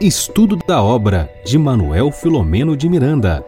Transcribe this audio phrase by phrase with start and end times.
[0.00, 3.44] Estudo da obra de Manuel Filomeno de Miranda.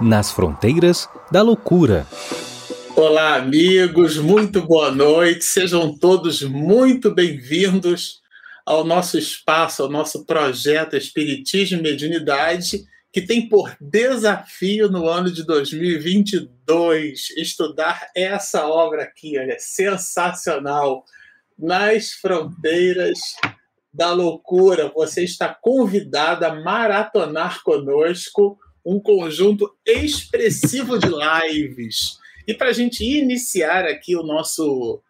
[0.00, 2.06] Nas fronteiras da loucura.
[2.96, 5.44] Olá, amigos, muito boa noite.
[5.44, 8.20] Sejam todos muito bem-vindos
[8.64, 15.30] ao nosso espaço, ao nosso projeto Espiritismo e Mediunidade, que tem por desafio no ano
[15.30, 21.04] de 2022 estudar essa obra aqui, olha, sensacional.
[21.60, 23.18] Nas fronteiras
[23.92, 32.18] da loucura, você está convidado a maratonar conosco um conjunto expressivo de lives.
[32.46, 35.02] E para a gente iniciar aqui o nosso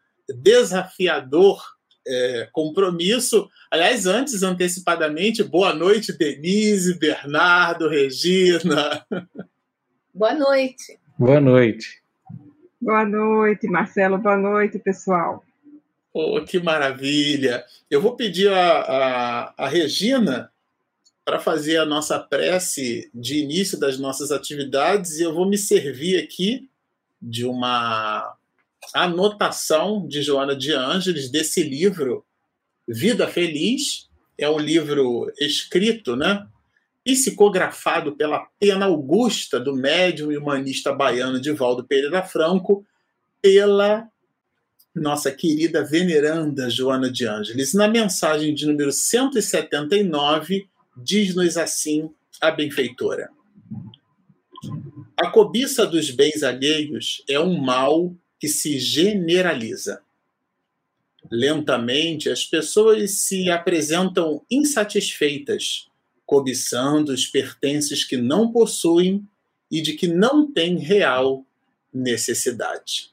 [0.42, 1.62] desafiador
[2.06, 9.06] é, compromisso, aliás, antes, antecipadamente, boa noite, Denise, Bernardo, Regina.
[10.12, 10.98] Boa noite.
[11.16, 12.02] Boa noite.
[12.80, 14.18] Boa noite, Marcelo.
[14.18, 15.44] Boa noite, pessoal.
[16.12, 17.64] Oh, que maravilha!
[17.88, 20.50] Eu vou pedir a, a, a Regina
[21.24, 26.18] para fazer a nossa prece de início das nossas atividades e eu vou me servir
[26.18, 26.68] aqui
[27.22, 28.36] de uma
[28.92, 32.24] anotação de Joana de Ângeles desse livro
[32.88, 34.08] Vida Feliz.
[34.36, 36.44] É um livro escrito, né?
[37.04, 42.84] Psicografado pela pena augusta do médium e humanista baiano Divaldo Pereira Franco,
[43.40, 44.08] pela
[44.94, 47.74] nossa querida veneranda Joana de Ângeles.
[47.74, 52.10] Na mensagem de número 179, diz-nos assim
[52.40, 53.30] a benfeitora:
[55.16, 60.02] A cobiça dos bens alheios é um mal que se generaliza.
[61.30, 65.86] Lentamente, as pessoas se apresentam insatisfeitas,
[66.26, 69.24] cobiçando os pertences que não possuem
[69.70, 71.44] e de que não têm real
[71.92, 73.12] necessidade.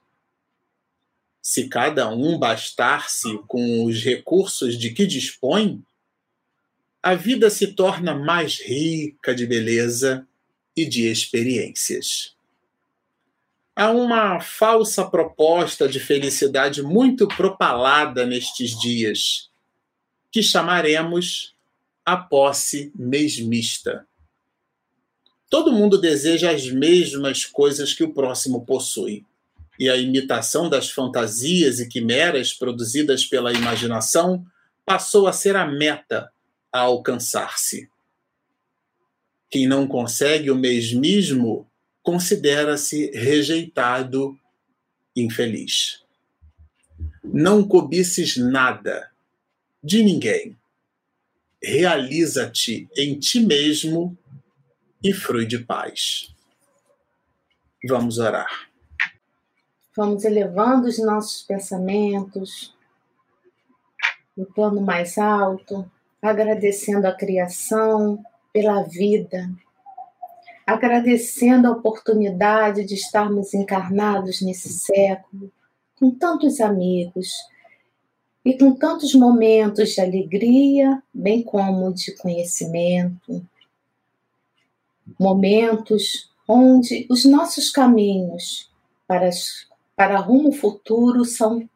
[1.49, 5.81] Se cada um bastar-se com os recursos de que dispõe,
[7.01, 10.27] a vida se torna mais rica de beleza
[10.75, 12.35] e de experiências.
[13.73, 19.49] Há uma falsa proposta de felicidade muito propalada nestes dias,
[20.29, 21.55] que chamaremos
[22.05, 24.05] a posse mesmista.
[25.49, 29.25] Todo mundo deseja as mesmas coisas que o próximo possui,
[29.79, 34.45] e a imitação das fantasias e quimeras produzidas pela imaginação
[34.85, 36.31] passou a ser a meta
[36.71, 37.89] a alcançar-se.
[39.49, 41.69] Quem não consegue o mesmismo
[42.01, 44.37] considera-se rejeitado,
[45.15, 46.03] infeliz.
[47.23, 49.11] Não cobices nada
[49.83, 50.57] de ninguém.
[51.61, 54.17] Realiza-te em ti mesmo
[55.03, 56.33] e frui de paz.
[57.85, 58.66] Vamos orar.
[59.97, 62.71] Vamos elevando os nossos pensamentos
[64.37, 65.89] no plano mais alto,
[66.21, 69.49] agradecendo a criação pela vida,
[70.67, 75.51] agradecendo a oportunidade de estarmos encarnados nesse século,
[75.95, 77.33] com tantos amigos
[78.45, 83.43] e com tantos momentos de alegria, bem como de conhecimento,
[85.19, 88.69] momentos onde os nossos caminhos
[89.07, 89.31] para,
[89.97, 91.67] para rumo futuro são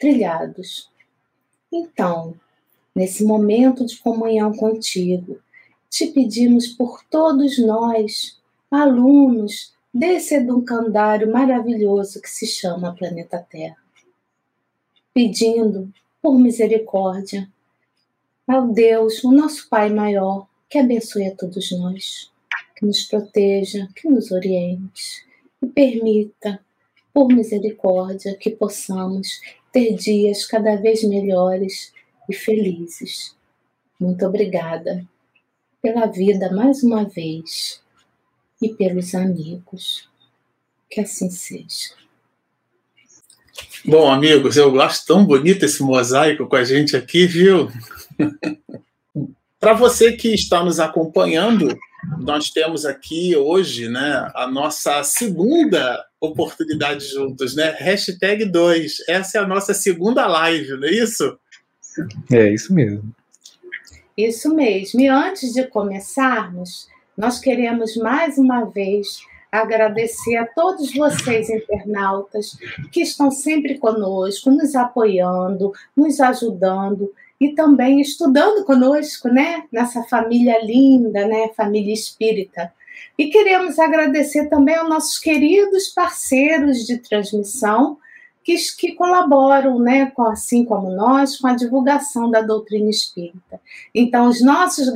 [0.00, 0.90] trilhados.
[1.70, 2.34] Então,
[2.96, 5.38] nesse momento de comunhão contigo.
[5.90, 13.76] Te pedimos por todos nós, alunos desse educandário maravilhoso que se chama Planeta Terra.
[15.12, 15.92] Pedindo,
[16.22, 17.48] por misericórdia,
[18.48, 22.30] ao Deus, o nosso Pai maior, que abençoe a todos nós,
[22.74, 25.26] que nos proteja, que nos oriente
[25.62, 26.60] e permita,
[27.16, 29.40] por misericórdia, que possamos
[29.72, 31.90] ter dias cada vez melhores
[32.28, 33.34] e felizes.
[33.98, 35.02] Muito obrigada
[35.80, 37.82] pela vida mais uma vez
[38.60, 40.10] e pelos amigos.
[40.90, 41.94] Que assim seja.
[43.82, 47.70] Bom, amigos, eu acho tão bonito esse mosaico com a gente aqui, viu?
[49.58, 51.78] Para você que está nos acompanhando,
[52.18, 57.76] nós temos aqui hoje né, a nossa segunda oportunidade juntos, né?
[57.78, 59.04] Hashtag 2.
[59.08, 61.38] Essa é a nossa segunda live, não é isso?
[62.30, 63.14] É isso mesmo.
[64.16, 65.00] Isso mesmo.
[65.00, 69.20] E antes de começarmos, nós queremos mais uma vez
[69.50, 72.58] agradecer a todos vocês, internautas,
[72.92, 79.64] que estão sempre conosco, nos apoiando, nos ajudando e também estudando conosco, né?
[79.70, 81.50] Nessa família linda, né?
[81.56, 82.72] Família espírita.
[83.18, 87.98] E queremos agradecer também aos nossos queridos parceiros de transmissão
[88.46, 93.60] que, que colaboram, né, com, assim como nós, com a divulgação da doutrina espírita.
[93.92, 94.88] Então, os nossos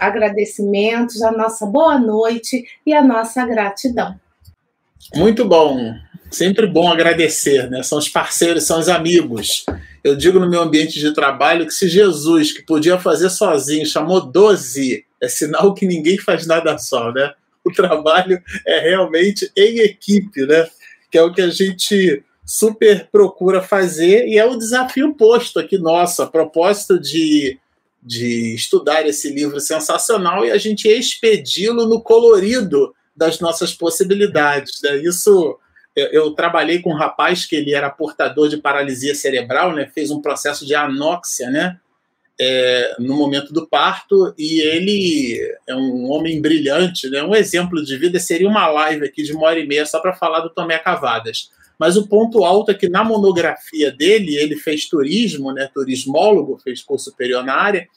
[0.00, 4.18] agradecimentos, a nossa boa noite e a nossa gratidão.
[5.14, 5.94] Muito bom.
[6.30, 7.82] Sempre bom agradecer, né?
[7.82, 9.64] São os parceiros, são os amigos.
[10.02, 14.20] Eu digo no meu ambiente de trabalho que se Jesus, que podia fazer sozinho, chamou
[14.20, 17.32] 12, é sinal que ninguém faz nada só, né?
[17.64, 20.68] O trabalho é realmente em equipe, né?
[21.10, 25.76] Que é o que a gente super procura fazer e é o desafio posto aqui
[25.76, 27.58] nosso, a propósito de,
[28.00, 34.80] de estudar esse livro sensacional e a gente expedi-lo no colorido das nossas possibilidades.
[34.82, 34.98] Né?
[34.98, 35.58] Isso
[35.96, 39.90] eu, eu, trabalhei com um rapaz que ele era portador de paralisia cerebral, né?
[39.94, 41.78] fez um processo de anóxia, né?
[42.38, 47.22] É, no momento do parto e ele é um homem brilhante, né?
[47.22, 50.12] Um exemplo de vida seria uma live aqui de uma hora e meia só para
[50.12, 51.50] falar do Tomé Cavadas.
[51.78, 56.82] Mas o ponto alto é que na monografia dele, ele fez turismo, né, turismólogo, fez
[56.82, 57.88] curso superior na área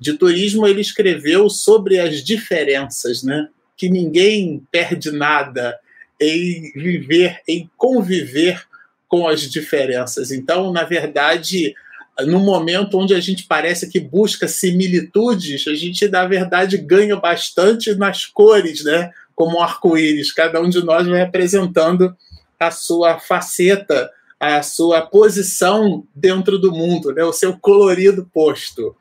[0.00, 3.48] de turismo, ele escreveu sobre as diferenças, né?
[3.76, 5.78] Que ninguém perde nada
[6.20, 8.64] em viver, em conviver
[9.08, 10.30] com as diferenças.
[10.30, 11.74] Então, na verdade,
[12.20, 17.94] no momento onde a gente parece que busca similitudes, a gente, na verdade, ganha bastante
[17.94, 19.12] nas cores, né?
[19.34, 20.32] Como um arco-íris.
[20.32, 22.16] Cada um de nós vai representando
[22.58, 24.10] a sua faceta,
[24.40, 27.22] a sua posição dentro do mundo, né?
[27.22, 28.96] o seu colorido posto.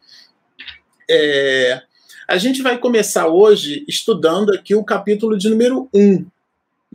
[1.10, 1.82] É,
[2.28, 6.26] a gente vai começar hoje estudando aqui o capítulo de número 1,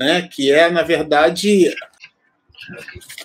[0.00, 0.22] né?
[0.22, 1.74] que é, na verdade,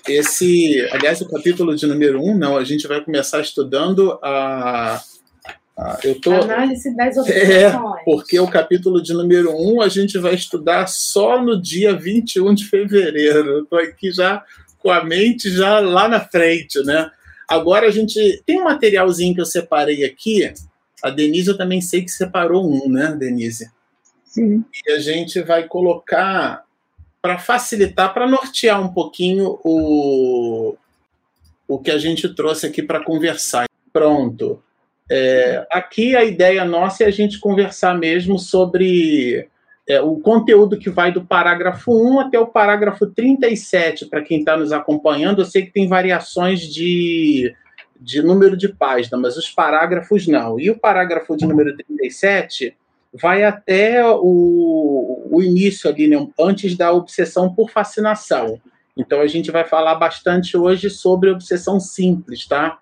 [0.07, 0.87] esse.
[0.91, 5.01] Aliás, o capítulo de número 1, não, a gente vai começar estudando a
[5.77, 6.31] ah, eu tô...
[6.31, 7.99] Análise das observações.
[7.99, 12.53] É, porque o capítulo de número 1 a gente vai estudar só no dia 21
[12.53, 13.63] de fevereiro.
[13.63, 14.43] Estou aqui já
[14.79, 17.09] com a mente já lá na frente, né?
[17.47, 20.53] Agora a gente tem um materialzinho que eu separei aqui.
[21.03, 23.69] A Denise eu também sei que separou um, né, Denise?
[24.23, 24.63] Sim.
[24.85, 26.64] E a gente vai colocar
[27.25, 30.75] para facilitar, para nortear um pouquinho o,
[31.67, 33.67] o que a gente trouxe aqui para conversar.
[33.91, 34.61] Pronto.
[35.09, 39.47] É, aqui a ideia nossa é a gente conversar mesmo sobre
[39.89, 44.55] é, o conteúdo que vai do parágrafo 1 até o parágrafo 37, para quem está
[44.55, 45.41] nos acompanhando.
[45.41, 47.55] Eu sei que tem variações de,
[47.99, 50.59] de número de página, mas os parágrafos não.
[50.59, 52.77] E o parágrafo de número 37
[53.21, 58.59] vai até o, o início ali, né, antes da obsessão por fascinação.
[58.97, 62.79] Então a gente vai falar bastante hoje sobre obsessão simples, tá?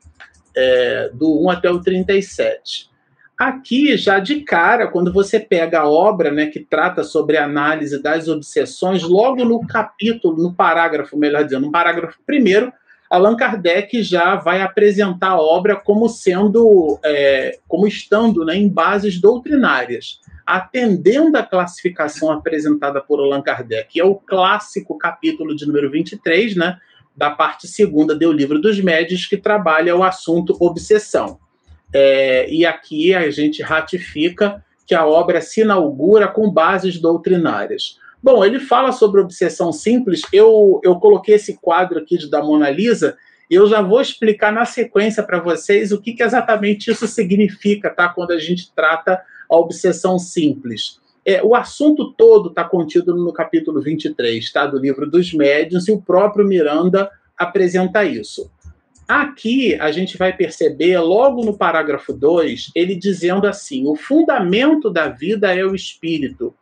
[0.55, 2.91] é, do 1 até o 37.
[3.37, 8.01] Aqui, já de cara, quando você pega a obra né, que trata sobre a análise
[8.01, 12.71] das obsessões, logo no capítulo, no parágrafo, melhor dizendo, no parágrafo primeiro,
[13.13, 19.21] Allan Kardec já vai apresentar a obra como sendo, é, como estando né, em bases
[19.21, 26.55] doutrinárias, atendendo à classificação apresentada por Allan Kardec, é o clássico capítulo de número 23,
[26.55, 26.79] né,
[27.15, 31.37] da parte segunda do Livro dos Médios, que trabalha o assunto obsessão.
[31.93, 37.99] É, e aqui a gente ratifica que a obra se inaugura com bases doutrinárias.
[38.23, 40.21] Bom, ele fala sobre obsessão simples.
[40.31, 43.17] Eu, eu coloquei esse quadro aqui de, da Mona Lisa
[43.51, 47.89] e eu já vou explicar na sequência para vocês o que, que exatamente isso significa,
[47.89, 48.07] tá?
[48.07, 51.01] Quando a gente trata a obsessão simples.
[51.25, 55.91] É, o assunto todo está contido no capítulo 23 tá, do livro dos médiuns, e
[55.91, 58.49] o próprio Miranda apresenta isso.
[59.05, 65.09] Aqui a gente vai perceber, logo no parágrafo 2, ele dizendo assim: o fundamento da
[65.09, 66.53] vida é o espírito,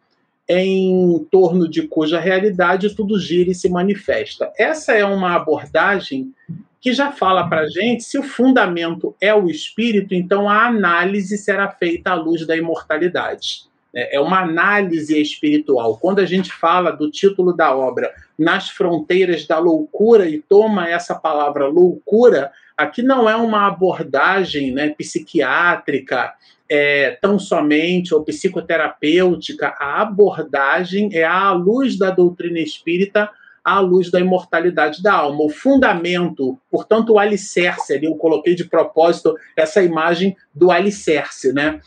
[0.53, 4.51] em torno de cuja realidade tudo gira e se manifesta.
[4.57, 6.33] Essa é uma abordagem
[6.81, 11.69] que já fala para gente se o fundamento é o espírito, então a análise será
[11.69, 13.69] feita à luz da imortalidade.
[13.93, 15.97] É, é uma análise espiritual.
[15.97, 21.15] Quando a gente fala do título da obra, Nas Fronteiras da Loucura, e toma essa
[21.15, 22.51] palavra loucura,
[22.81, 26.33] aqui não é uma abordagem né, psiquiátrica,
[26.69, 33.29] é, tão somente ou psicoterapêutica, a abordagem é à luz da doutrina espírita,
[33.63, 35.43] à luz da imortalidade da alma.
[35.43, 41.81] O fundamento, portanto, o alicerce, ali eu coloquei de propósito essa imagem do alicerce, né?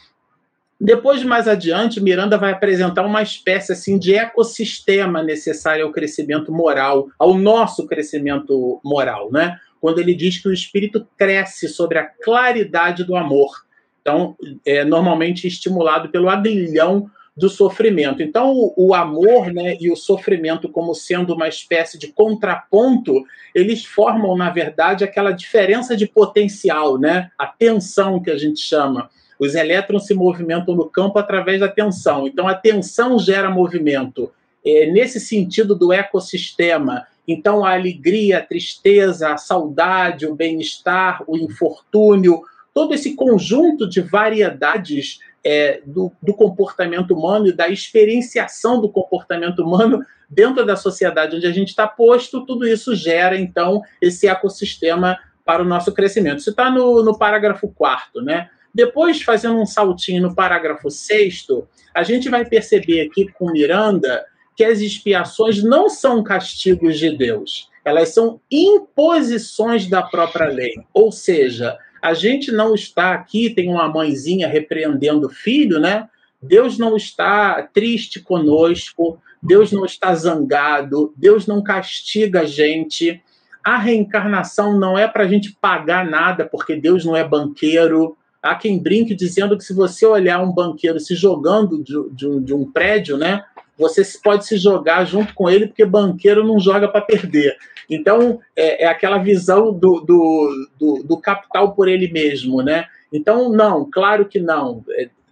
[0.81, 7.09] Depois, mais adiante, Miranda vai apresentar uma espécie assim de ecossistema necessário ao crescimento moral,
[7.19, 9.59] ao nosso crescimento moral, né?
[9.85, 13.67] Quando ele diz que o espírito cresce sobre a claridade do amor.
[14.01, 18.23] Então, é normalmente estimulado pelo aguilhão do sofrimento.
[18.23, 24.35] Então, o, amor né, e o sofrimento, como sendo uma espécie de contraponto, eles formam,
[24.35, 27.31] na verdade, aquela diferença de potencial, né?
[27.39, 29.11] a tensão que a gente chama.
[29.39, 32.27] Os elétrons se movimentam no campo através da tensão.
[32.27, 34.33] Então, a tensão gera movimento.
[34.65, 41.37] É, nesse sentido do ecossistema, então a alegria, a tristeza, a saudade, o bem-estar, o
[41.37, 48.89] infortúnio, todo esse conjunto de variedades é, do, do, comportamento humano e da experienciação do
[48.89, 54.27] comportamento humano dentro da sociedade onde a gente está posto, tudo isso gera, então, esse
[54.27, 56.39] ecossistema para o nosso crescimento.
[56.39, 58.49] Isso está no, no parágrafo 4, né?
[58.75, 61.47] Depois, fazendo um saltinho no parágrafo 6,
[61.95, 64.25] a gente vai perceber aqui com Miranda
[64.57, 70.73] que as expiações não são castigos de Deus, elas são imposições da própria lei.
[70.93, 76.09] Ou seja, a gente não está aqui, tem uma mãezinha repreendendo o filho, né?
[76.41, 83.23] Deus não está triste conosco, Deus não está zangado, Deus não castiga a gente.
[83.65, 88.17] A reencarnação não é para a gente pagar nada, porque Deus não é banqueiro.
[88.43, 92.55] Há quem brinque dizendo que se você olhar um banqueiro se jogando de, de, de
[92.55, 93.43] um prédio, né?
[93.79, 97.57] Você pode se jogar junto com ele, porque banqueiro não joga para perder.
[97.91, 102.87] Então, é, é, aquela visão do, do, do, do, capital por ele mesmo, né?
[103.13, 104.83] Então, não, claro que não.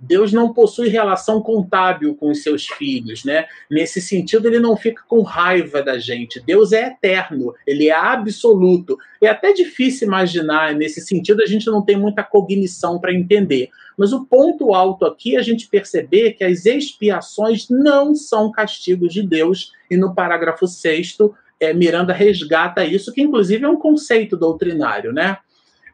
[0.02, 3.47] Deus não possui relação contábil com os seus filhos, né?
[3.71, 6.40] Nesse sentido, ele não fica com raiva da gente.
[6.40, 8.99] Deus é eterno, ele é absoluto.
[9.23, 13.71] É até difícil imaginar, nesse sentido, a gente não tem muita cognição para entender.
[13.97, 19.12] Mas o ponto alto aqui é a gente perceber que as expiações não são castigos
[19.12, 21.16] de Deus, e no parágrafo 6
[21.61, 25.38] é, Miranda resgata isso, que inclusive é um conceito doutrinário, né?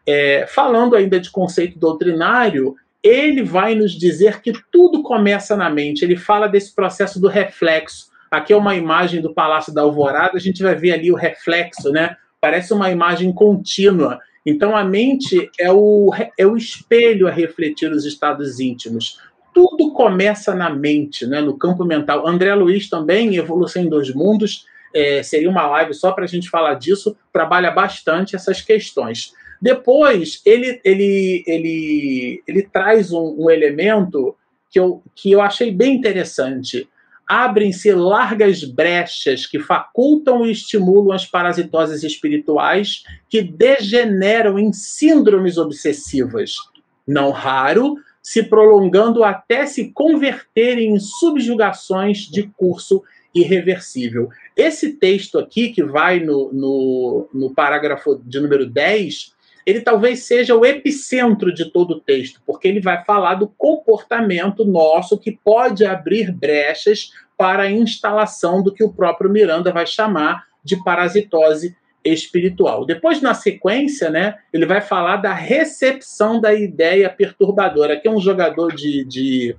[0.07, 2.75] É, falando ainda de conceito doutrinário,
[3.09, 6.05] ele vai nos dizer que tudo começa na mente.
[6.05, 8.09] Ele fala desse processo do reflexo.
[8.31, 11.91] Aqui é uma imagem do Palácio da Alvorada, a gente vai ver ali o reflexo,
[11.91, 12.17] né?
[12.41, 14.21] Parece uma imagem contínua.
[14.45, 19.19] Então a mente é o, é o espelho a refletir os estados íntimos.
[19.55, 21.41] Tudo começa na mente, né?
[21.41, 22.27] no campo mental.
[22.27, 26.49] André Luiz também, Evolução em Dois Mundos, é, seria uma live só para a gente
[26.49, 29.33] falar disso, trabalha bastante essas questões.
[29.61, 34.37] Depois, ele, ele, ele, ele traz um, um elemento
[34.71, 36.89] que eu, que eu achei bem interessante.
[37.27, 46.57] Abrem-se largas brechas que facultam e estimulam as parasitoses espirituais que degeneram em síndromes obsessivas.
[47.07, 53.03] Não raro, se prolongando até se converterem em subjugações de curso
[53.35, 54.29] irreversível.
[54.57, 59.33] Esse texto aqui, que vai no, no, no parágrafo de número 10,
[59.69, 64.65] ele talvez seja o epicentro de todo o texto, porque ele vai falar do comportamento
[64.65, 70.47] nosso que pode abrir brechas para a instalação do que o próprio Miranda vai chamar
[70.65, 72.87] de parasitose espiritual.
[72.87, 77.93] Depois, na sequência, né, ele vai falar da recepção da ideia perturbadora.
[77.93, 79.55] Aqui é um jogador de, de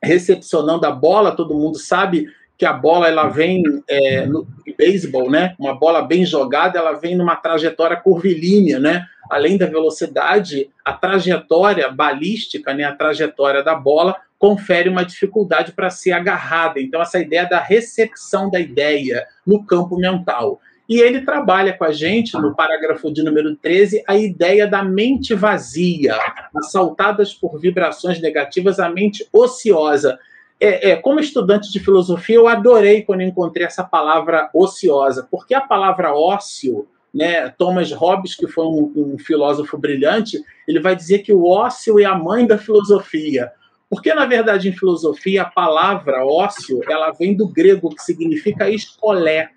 [0.00, 4.44] recepcionando a bola, todo mundo sabe que a bola ela vem é, no
[4.76, 5.54] beisebol, né?
[5.56, 9.06] Uma bola bem jogada, ela vem numa trajetória curvilínea, né?
[9.30, 12.82] Além da velocidade, a trajetória balística, né?
[12.82, 16.80] A trajetória da bola confere uma dificuldade para ser agarrada.
[16.80, 20.60] Então essa ideia da recepção da ideia no campo mental.
[20.88, 25.34] E ele trabalha com a gente, no parágrafo de número 13, a ideia da mente
[25.34, 26.18] vazia,
[26.56, 30.18] assaltadas por vibrações negativas, a mente ociosa
[30.60, 35.60] é, é, como estudante de filosofia, eu adorei quando encontrei essa palavra ociosa, porque a
[35.60, 41.32] palavra ócio, né, Thomas Hobbes, que foi um, um filósofo brilhante, ele vai dizer que
[41.32, 43.52] o ócio é a mãe da filosofia.
[43.88, 49.50] Porque, na verdade, em filosofia, a palavra ócio ela vem do grego, que significa escolé.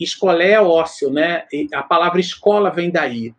[0.00, 1.44] Escolé é ócio, né?
[1.72, 3.32] a palavra escola vem daí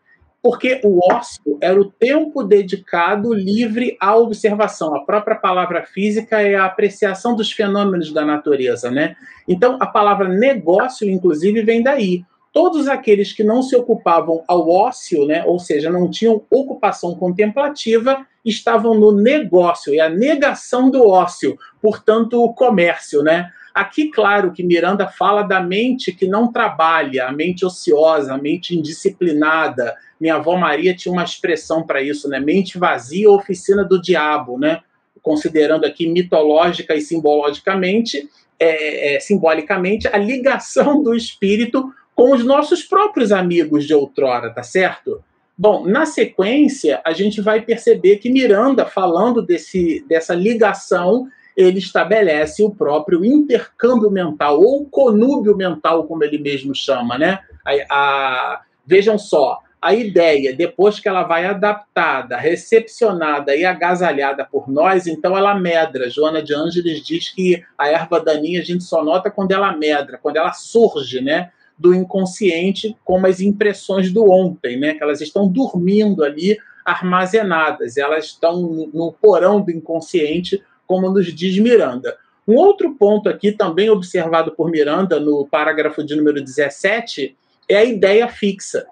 [0.47, 4.95] porque o ócio era o tempo dedicado livre à observação.
[4.95, 9.17] A própria palavra física é a apreciação dos fenômenos da natureza, né?
[9.45, 12.23] Então, a palavra negócio, inclusive, vem daí.
[12.57, 18.25] Todos aqueles que não se ocupavam ao ócio, né, ou seja, não tinham ocupação contemplativa,
[18.43, 23.51] estavam no negócio, é a negação do ócio, portanto, o comércio, né?
[23.75, 28.75] Aqui, claro, que Miranda fala da mente que não trabalha, a mente ociosa, a mente
[28.75, 29.95] indisciplinada.
[30.19, 32.39] Minha avó Maria tinha uma expressão para isso, né?
[32.39, 34.81] Mente vazia, oficina do diabo, né?
[35.21, 38.27] Considerando aqui mitológica e simbologicamente,
[38.59, 44.63] é, é, simbolicamente, a ligação do espírito com os nossos próprios amigos de outrora, tá
[44.63, 45.23] certo?
[45.55, 52.63] Bom, na sequência, a gente vai perceber que Miranda, falando desse, dessa ligação, ele estabelece
[52.63, 57.37] o próprio intercâmbio mental, ou conúbio mental, como ele mesmo chama, né?
[57.63, 64.67] A, a, vejam só, a ideia, depois que ela vai adaptada, recepcionada e agasalhada por
[64.67, 66.09] nós, então ela medra.
[66.09, 70.17] Joana de Ângeles diz que a erva daninha a gente só nota quando ela medra,
[70.17, 71.51] quando ela surge, né?
[71.77, 74.93] Do inconsciente, como as impressões do ontem, né?
[74.93, 81.57] Que elas estão dormindo ali, armazenadas, elas estão no porão do inconsciente, como nos diz
[81.59, 82.17] Miranda.
[82.47, 87.35] Um outro ponto aqui, também observado por Miranda no parágrafo de número 17,
[87.67, 88.87] é a ideia fixa.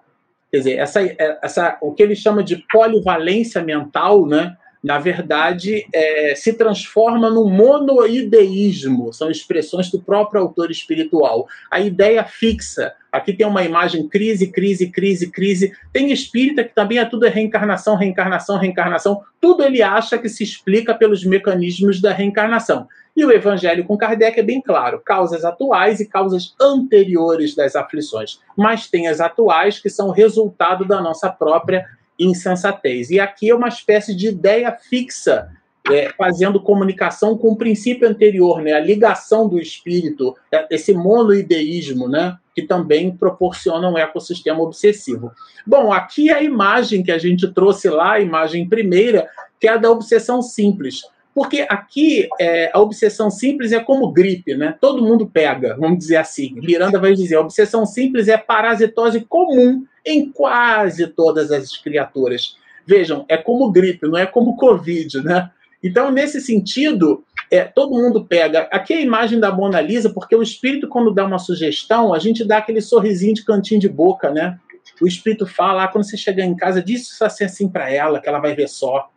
[0.51, 0.99] Quer dizer, essa,
[1.41, 7.49] essa, o que ele chama de polivalência mental, né, na verdade, é, se transforma num
[7.49, 11.47] monoideísmo, são expressões do próprio autor espiritual.
[11.71, 15.73] A ideia fixa, aqui tem uma imagem crise, crise, crise, crise.
[15.91, 19.21] Tem espírita que também é tudo reencarnação, reencarnação, reencarnação.
[19.41, 22.87] Tudo ele acha que se explica pelos mecanismos da reencarnação.
[23.17, 28.39] E o Evangelho com Kardec é bem claro: causas atuais e causas anteriores das aflições.
[28.55, 31.87] Mas tem as atuais que são resultado da nossa própria
[32.19, 33.09] insensatez.
[33.09, 35.49] E aqui é uma espécie de ideia fixa,
[35.91, 38.73] é, fazendo comunicação com o princípio anterior, né?
[38.73, 42.37] a ligação do espírito, é, esse monoideísmo, né?
[42.55, 45.31] que também proporciona um ecossistema obsessivo.
[45.67, 49.29] Bom, aqui é a imagem que a gente trouxe lá, a imagem primeira,
[49.59, 51.01] que é a da obsessão simples.
[51.35, 54.73] Porque aqui é, a obsessão simples é como gripe, né?
[54.79, 56.55] Todo mundo pega, vamos dizer assim.
[56.55, 62.55] Miranda vai dizer: a obsessão simples é parasitose comum em quase todas as criaturas.
[62.87, 65.51] Vejam, é como gripe, não é como Covid, né?
[65.83, 68.69] Então, nesse sentido, é, todo mundo pega.
[68.71, 72.19] Aqui é a imagem da Mona Lisa, porque o espírito, quando dá uma sugestão, a
[72.19, 74.57] gente dá aquele sorrisinho de cantinho de boca, né?
[75.01, 78.21] O espírito fala, ah, quando você chegar em casa, diz isso assim, assim para ela,
[78.21, 79.09] que ela vai ver só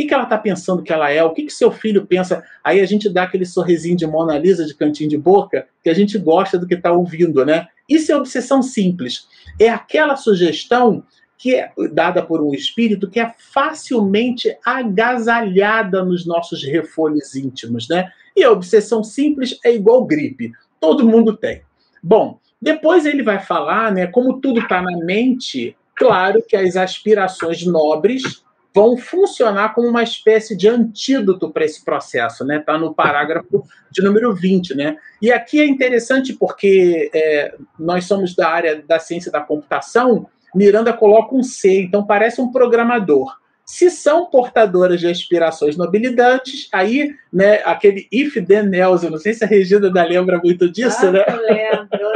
[0.00, 1.22] que, que ela está pensando que ela é?
[1.22, 2.42] O que, que seu filho pensa?
[2.64, 5.94] Aí a gente dá aquele sorrisinho de Mona Lisa, de cantinho de boca, que a
[5.94, 7.66] gente gosta do que está ouvindo, né?
[7.88, 9.28] Isso é obsessão simples.
[9.58, 11.02] É aquela sugestão
[11.36, 18.10] que é dada por um espírito que é facilmente agasalhada nos nossos refolhos íntimos, né?
[18.36, 20.52] E a obsessão simples é igual gripe.
[20.78, 21.62] Todo mundo tem.
[22.02, 24.06] Bom, depois ele vai falar, né?
[24.06, 28.42] Como tudo está na mente, claro que as aspirações nobres
[28.74, 32.58] vão funcionar como uma espécie de antídoto para esse processo, né?
[32.58, 34.96] Está no parágrafo de número 20, né?
[35.20, 40.92] E aqui é interessante porque é, nós somos da área da ciência da computação, Miranda
[40.92, 43.38] coloca um C, então parece um programador.
[43.64, 49.32] Se são portadoras de aspirações nobilitantes, aí, né, aquele if then else, eu não sei
[49.32, 51.24] se a Regina da lembra muito disso, ah, né?
[51.28, 52.09] Eu lembro, eu lembro.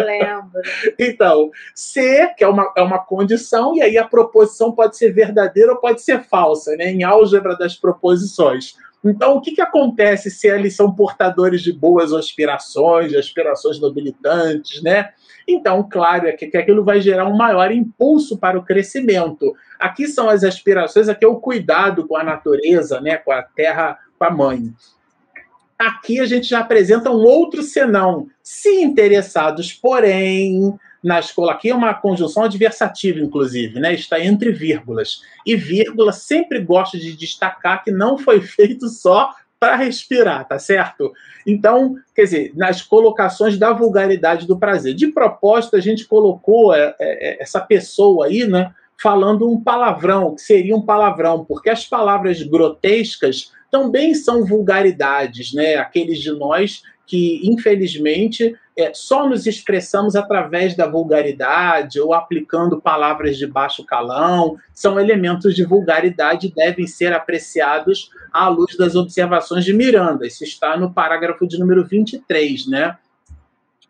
[0.99, 5.73] Então, se, que é uma, é uma condição, e aí a proposição pode ser verdadeira
[5.73, 6.91] ou pode ser falsa, né?
[6.91, 8.75] Em álgebra das proposições.
[9.05, 14.83] Então, o que, que acontece se eles são portadores de boas aspirações, de aspirações nobilitantes,
[14.83, 15.11] né?
[15.47, 19.55] Então, claro, é que, que aquilo vai gerar um maior impulso para o crescimento.
[19.79, 23.99] Aqui são as aspirações, aqui é o cuidado com a natureza, né, com a terra,
[24.19, 24.73] com a mãe.
[25.79, 28.27] Aqui a gente já apresenta um outro senão.
[28.45, 33.95] Se interessados, porém, na escola, aqui é uma conjunção adversativa, inclusive, né?
[33.95, 35.23] Está entre vírgulas.
[35.47, 41.11] E vírgula sempre gosta de destacar que não foi feito só para respirar, tá certo?
[41.47, 44.93] Então, quer dizer, nas colocações da vulgaridade do prazer.
[44.93, 48.75] De propósito, a gente colocou é, é, essa pessoa aí, né?
[49.03, 55.77] falando um palavrão, que seria um palavrão, porque as palavras grotescas também são vulgaridades, né?
[55.77, 63.37] Aqueles de nós que, infelizmente, é, só nos expressamos através da vulgaridade ou aplicando palavras
[63.37, 69.65] de baixo calão, são elementos de vulgaridade e devem ser apreciados à luz das observações
[69.65, 70.27] de Miranda.
[70.27, 72.97] Isso está no parágrafo de número 23, né?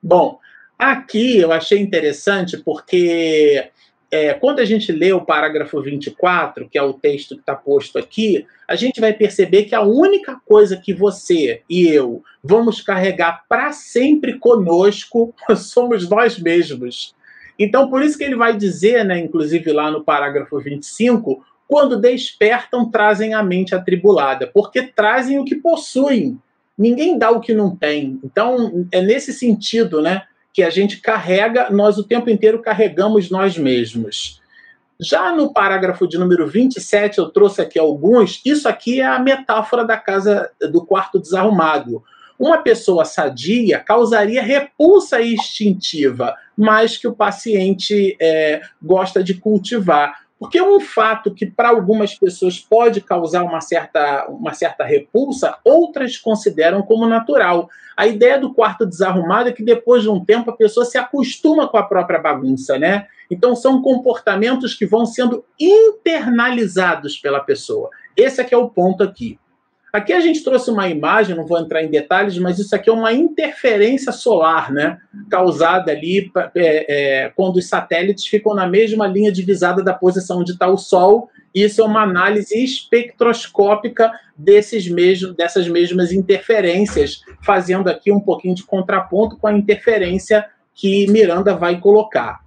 [0.02, 0.38] Bom,
[0.78, 3.70] aqui eu achei interessante porque
[4.14, 7.98] é, quando a gente lê o parágrafo 24, que é o texto que está posto
[7.98, 13.42] aqui, a gente vai perceber que a única coisa que você e eu vamos carregar
[13.48, 17.12] para sempre conosco somos nós mesmos.
[17.58, 22.88] Então, por isso que ele vai dizer, né, inclusive lá no parágrafo 25, quando despertam,
[22.88, 26.38] trazem a mente atribulada, porque trazem o que possuem.
[26.78, 28.20] Ninguém dá o que não tem.
[28.22, 30.22] Então, é nesse sentido, né?
[30.54, 34.40] Que a gente carrega, nós o tempo inteiro carregamos nós mesmos.
[35.00, 39.84] Já no parágrafo de número 27, eu trouxe aqui alguns, isso aqui é a metáfora
[39.84, 42.04] da casa do quarto desarrumado.
[42.38, 50.60] Uma pessoa sadia causaria repulsa instintiva, mas que o paciente é, gosta de cultivar Porque
[50.60, 56.82] um fato que para algumas pessoas pode causar uma certa, uma certa repulsa, outras consideram
[56.82, 57.66] como natural.
[57.96, 61.66] A ideia do quarto desarrumado é que depois de um tempo a pessoa se acostuma
[61.66, 63.06] com a própria bagunça, né?
[63.30, 67.88] Então são comportamentos que vão sendo internalizados pela pessoa.
[68.14, 69.38] Esse é que é o ponto aqui.
[69.94, 72.92] Aqui a gente trouxe uma imagem, não vou entrar em detalhes, mas isso aqui é
[72.92, 74.98] uma interferência solar, né?
[75.30, 80.50] Causada ali é, é, quando os satélites ficam na mesma linha divisada da posição onde
[80.50, 81.30] está o Sol.
[81.54, 88.64] Isso é uma análise espectroscópica desses mesmos, dessas mesmas interferências, fazendo aqui um pouquinho de
[88.64, 92.43] contraponto com a interferência que Miranda vai colocar.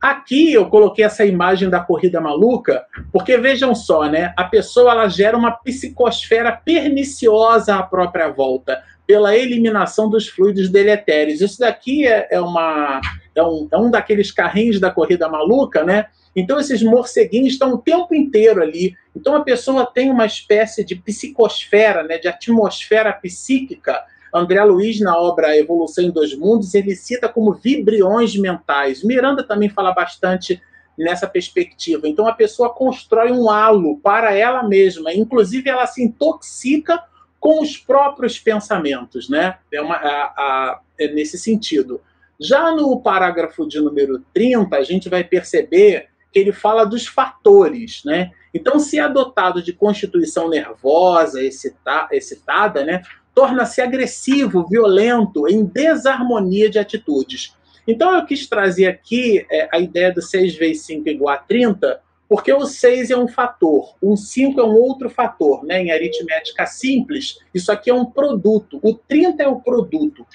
[0.00, 4.32] Aqui eu coloquei essa imagem da corrida maluca, porque vejam só, né?
[4.36, 11.40] A pessoa ela gera uma psicosfera perniciosa à própria volta, pela eliminação dos fluidos deletérios.
[11.40, 13.00] Isso daqui é, é uma,
[13.34, 16.06] é, um, é um daqueles carrinhos da corrida maluca, né?
[16.36, 18.94] Então esses morceguinhos estão o tempo inteiro ali.
[19.16, 22.18] Então a pessoa tem uma espécie de psicosfera, né?
[22.18, 24.00] De atmosfera psíquica
[24.32, 29.02] André Luiz, na obra Evolução em Dois Mundos, ele cita como vibriões mentais.
[29.02, 30.60] Miranda também fala bastante
[30.98, 32.08] nessa perspectiva.
[32.08, 37.02] Então a pessoa constrói um halo para ela mesma, inclusive ela se intoxica
[37.38, 39.58] com os próprios pensamentos, né?
[39.72, 42.00] É, uma, a, a, é nesse sentido.
[42.40, 48.02] Já no parágrafo de número 30, a gente vai perceber que ele fala dos fatores,
[48.04, 48.32] né?
[48.52, 53.02] Então, se é adotado de constituição nervosa, excita, excitada, né?
[53.38, 57.54] Torna-se agressivo, violento, em desarmonia de atitudes.
[57.86, 62.00] Então eu quis trazer aqui é, a ideia do 6 vezes 5 igual a 30,
[62.28, 65.80] porque o 6 é um fator, o 5 é um outro fator, né?
[65.80, 68.80] Em aritmética simples, isso aqui é um produto.
[68.82, 70.26] O 30 é o produto.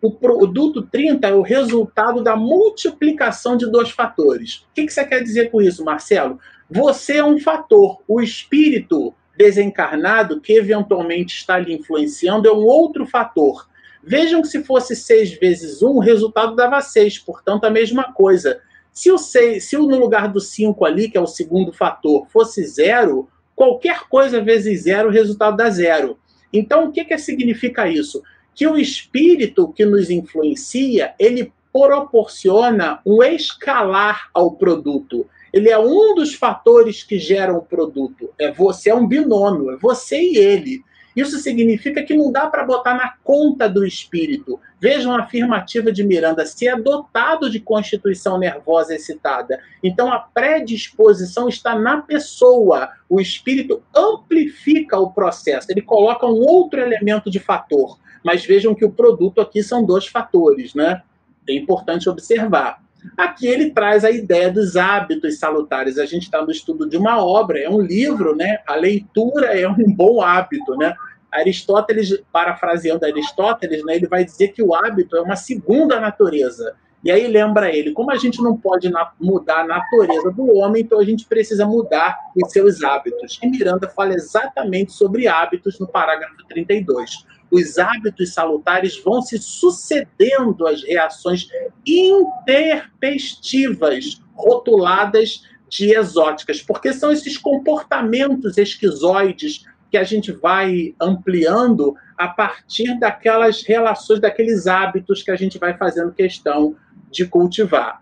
[0.00, 4.58] O produto 30 é o resultado da multiplicação de dois fatores.
[4.58, 6.38] O que, que você quer dizer com isso, Marcelo?
[6.70, 13.04] Você é um fator, o espírito desencarnado que eventualmente está lhe influenciando é um outro
[13.04, 13.68] fator.
[14.00, 18.60] Vejam que se fosse 6 vezes 1, o resultado dava 6, portanto, a mesma coisa.
[18.92, 22.26] Se o 6, se o no lugar do 5 ali, que é o segundo fator,
[22.28, 26.16] fosse zero, qualquer coisa vezes zero, o resultado dá zero.
[26.52, 28.22] Então, o que, que significa isso?
[28.54, 36.14] Que o espírito que nos influencia, ele proporciona um escalar ao produto ele é um
[36.14, 38.30] dos fatores que geram o produto.
[38.38, 40.82] É você é um binômio, é você e ele.
[41.14, 44.58] Isso significa que não dá para botar na conta do espírito.
[44.80, 49.60] Vejam a afirmativa de Miranda: se é dotado de constituição nervosa excitada.
[49.82, 52.90] Então a predisposição está na pessoa.
[53.08, 57.98] O espírito amplifica o processo, ele coloca um outro elemento de fator.
[58.24, 61.02] Mas vejam que o produto aqui são dois fatores, né?
[61.46, 62.80] É importante observar.
[63.16, 65.98] Aqui ele traz a ideia dos hábitos salutares.
[65.98, 68.58] A gente está no estudo de uma obra, é um livro, né?
[68.66, 70.94] A leitura é um bom hábito, né?
[71.32, 76.76] Aristóteles, parafraseando Aristóteles, né, ele vai dizer que o hábito é uma segunda natureza.
[77.02, 81.00] E aí lembra ele, como a gente não pode mudar a natureza do homem, então
[81.00, 83.40] a gente precisa mudar os seus hábitos.
[83.42, 90.66] E Miranda fala exatamente sobre hábitos no parágrafo 32 os hábitos salutares vão se sucedendo
[90.66, 91.46] às reações
[91.86, 102.28] interpestivas, rotuladas de exóticas, porque são esses comportamentos esquizoides que a gente vai ampliando a
[102.28, 106.74] partir daquelas relações, daqueles hábitos que a gente vai fazendo questão
[107.10, 108.00] de cultivar.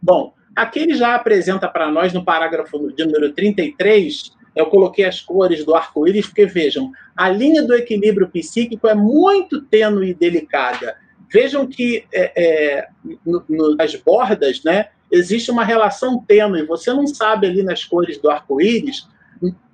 [0.00, 5.20] Bom, aqui ele já apresenta para nós, no parágrafo de número 33, eu coloquei as
[5.20, 10.96] cores do arco-íris, porque vejam, a linha do equilíbrio psíquico é muito tênue e delicada.
[11.30, 12.88] Vejam que é, é,
[13.24, 16.64] no, no, nas bordas, né, existe uma relação tênue.
[16.66, 19.06] Você não sabe ali nas cores do arco-íris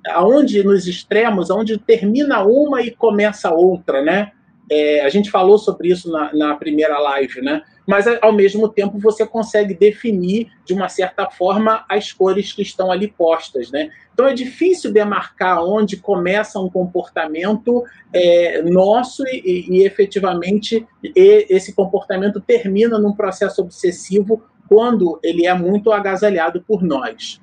[0.08, 4.32] aonde nos extremos, aonde termina uma e começa outra, né?
[4.74, 7.62] É, a gente falou sobre isso na, na, primeira live, né?
[7.86, 12.90] Mas ao mesmo tempo você consegue definir de uma certa forma as cores que estão
[12.90, 13.90] ali postas, né?
[14.14, 21.74] Então é difícil demarcar onde começa um comportamento é, nosso e, e, efetivamente e, esse
[21.74, 27.42] comportamento termina num processo obsessivo quando ele é muito agasalhado por nós.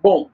[0.00, 0.30] Bom,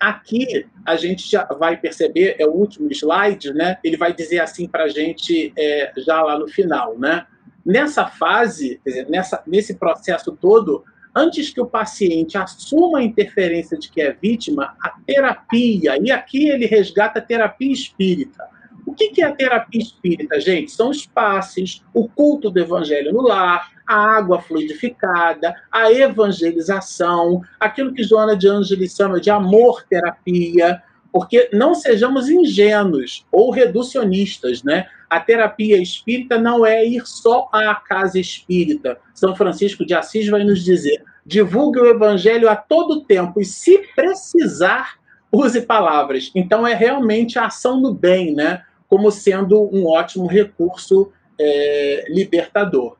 [0.00, 3.78] aqui a gente já vai perceber, é o último slide, né?
[3.84, 7.26] Ele vai dizer assim para a gente é, já lá no final, né?
[7.64, 10.82] Nessa fase, dizer, nessa, nesse processo todo,
[11.14, 16.48] antes que o paciente assuma a interferência de que é vítima, a terapia, e aqui
[16.48, 18.48] ele resgata a terapia espírita.
[18.86, 20.72] O que é a terapia espírita, gente?
[20.72, 27.92] São os passes, o culto do evangelho no lar, a água fluidificada, a evangelização, aquilo
[27.92, 30.80] que Joana de Ângeles chama de amor-terapia,
[31.12, 34.86] porque não sejamos ingênuos ou reducionistas, né?
[35.08, 38.96] A terapia espírita não é ir só à casa espírita.
[39.12, 43.78] São Francisco de Assis vai nos dizer: divulgue o evangelho a todo tempo e, se
[43.96, 45.00] precisar,
[45.32, 46.30] use palavras.
[46.32, 48.62] Então, é realmente a ação do bem, né?
[48.86, 52.96] Como sendo um ótimo recurso é, libertador.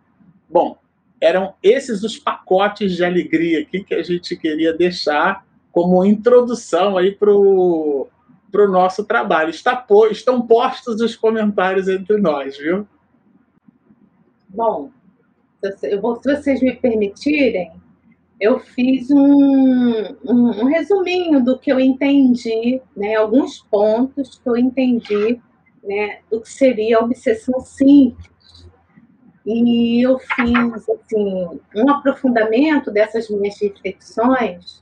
[0.49, 0.80] Bom,
[1.21, 7.13] eram esses os pacotes de alegria aqui que a gente queria deixar como introdução aí
[7.13, 8.09] para o
[8.53, 9.51] nosso trabalho.
[9.51, 12.87] Está, estão postos os comentários entre nós, viu?
[14.49, 14.91] Bom,
[15.83, 17.73] eu vou, se vocês me permitirem,
[18.41, 19.19] eu fiz um,
[20.25, 25.39] um, um, resuminho do que eu entendi, né, alguns pontos que eu entendi
[25.85, 28.31] né, do que seria a obsessão simples.
[29.53, 34.81] E eu fiz assim, um aprofundamento dessas minhas reflexões,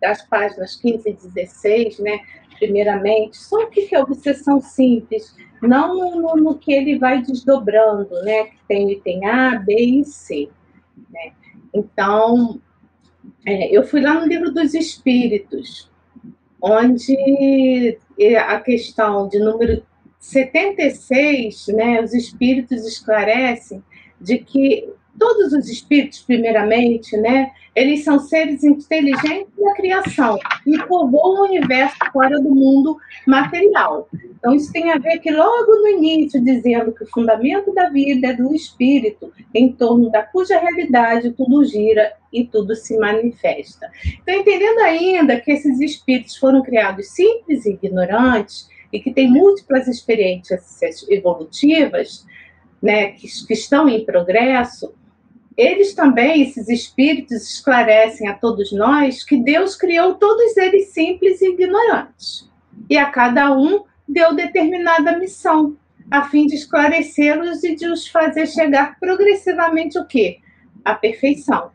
[0.00, 2.20] das páginas 15 e 16, né,
[2.56, 8.44] primeiramente, só o que é obsessão simples, não no, no, que ele vai desdobrando, né,
[8.44, 10.48] que tem item A, B e C.
[11.10, 11.32] Né?
[11.74, 12.60] Então,
[13.44, 15.90] é, eu fui lá no livro dos Espíritos,
[16.62, 19.84] onde é, a questão de número
[20.20, 23.82] 76, né, os Espíritos esclarecem
[24.20, 31.42] de que todos os espíritos, primeiramente, né, eles são seres inteligentes da criação e povoam
[31.42, 34.08] o universo fora do mundo material.
[34.38, 38.28] Então, isso tem a ver que logo no início, dizendo que o fundamento da vida
[38.28, 43.90] é do espírito, em torno da cuja realidade tudo gira e tudo se manifesta.
[44.22, 49.88] Então, entendendo ainda que esses espíritos foram criados simples e ignorantes e que têm múltiplas
[49.88, 52.24] experiências evolutivas,
[52.82, 54.94] né, que, que estão em progresso,
[55.56, 61.48] eles também, esses espíritos, esclarecem a todos nós que Deus criou todos eles simples e
[61.48, 62.48] ignorantes.
[62.90, 65.76] E a cada um deu determinada missão,
[66.10, 70.38] a fim de esclarecê-los e de os fazer chegar progressivamente o quê?
[70.84, 71.70] A perfeição.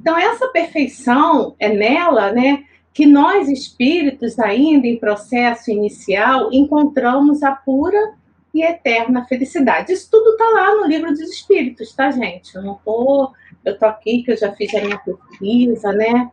[0.00, 7.52] Então, essa perfeição é nela, né, que nós espíritos, ainda em processo inicial, encontramos a
[7.52, 8.14] pura
[8.54, 9.92] e eterna felicidade.
[9.92, 12.54] Isso tudo está lá no livro dos Espíritos, tá, gente?
[12.54, 13.32] Eu não tô,
[13.64, 16.30] eu tô aqui que eu já fiz a minha pesquisa, né?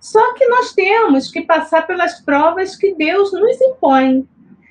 [0.00, 4.26] Só que nós temos que passar pelas provas que Deus nos impõe.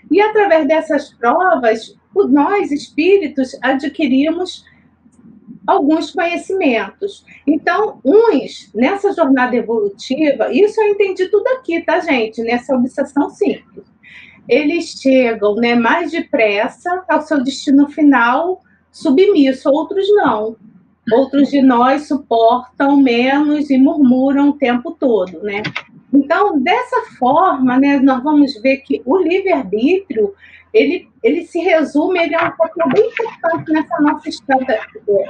[0.10, 4.66] E através dessas provas, nós espíritos adquirimos
[5.68, 7.24] alguns conhecimentos.
[7.46, 12.42] Então, uns, nessa jornada evolutiva, isso eu entendi tudo aqui, tá, gente?
[12.42, 13.89] Nessa obsessão simples
[14.50, 20.58] eles chegam né, mais depressa ao seu destino final submisso, outros não.
[21.12, 25.62] Outros de nós suportam menos e murmuram o tempo todo, né?
[26.14, 30.34] Então, dessa forma, né, nós vamos ver que o livre-arbítrio
[30.74, 34.66] ele, ele se resume, ele é um papel bem importante nessa nossa escala,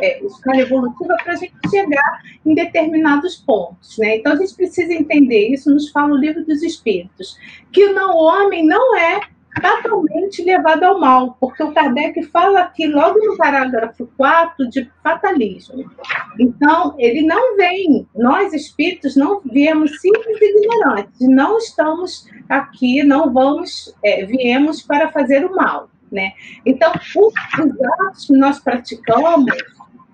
[0.01, 3.97] é, escala evolutiva para a gente chegar em determinados pontos.
[3.97, 4.17] Né?
[4.17, 7.37] Então, a gente precisa entender isso, nos fala o livro dos Espíritos,
[7.71, 9.21] que o homem não é
[9.59, 15.89] totalmente levado ao mal, porque o Kardec fala aqui, logo no parágrafo 4, de fatalismo.
[16.39, 23.31] Então, ele não vem, nós espíritos não viemos simples e ignorantes, não estamos aqui, não
[23.33, 25.89] vamos, é, viemos para fazer o mal.
[26.11, 26.33] Né?
[26.65, 27.33] Então, os
[28.07, 29.53] atos que nós praticamos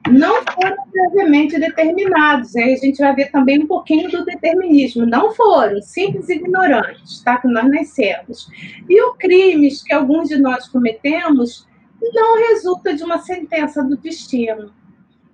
[0.09, 2.55] não foram previamente determinados.
[2.55, 5.05] Aí a gente vai ver também um pouquinho do determinismo.
[5.05, 7.37] Não foram, simples ignorantes, tá?
[7.37, 8.47] Que nós nascemos.
[8.87, 11.67] E os crimes que alguns de nós cometemos
[12.13, 14.71] não resulta de uma sentença do destino.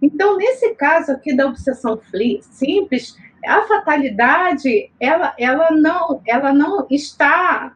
[0.02, 2.00] Então, nesse caso aqui da obsessão
[2.42, 7.76] simples, a fatalidade, ela, ela, não, ela não está,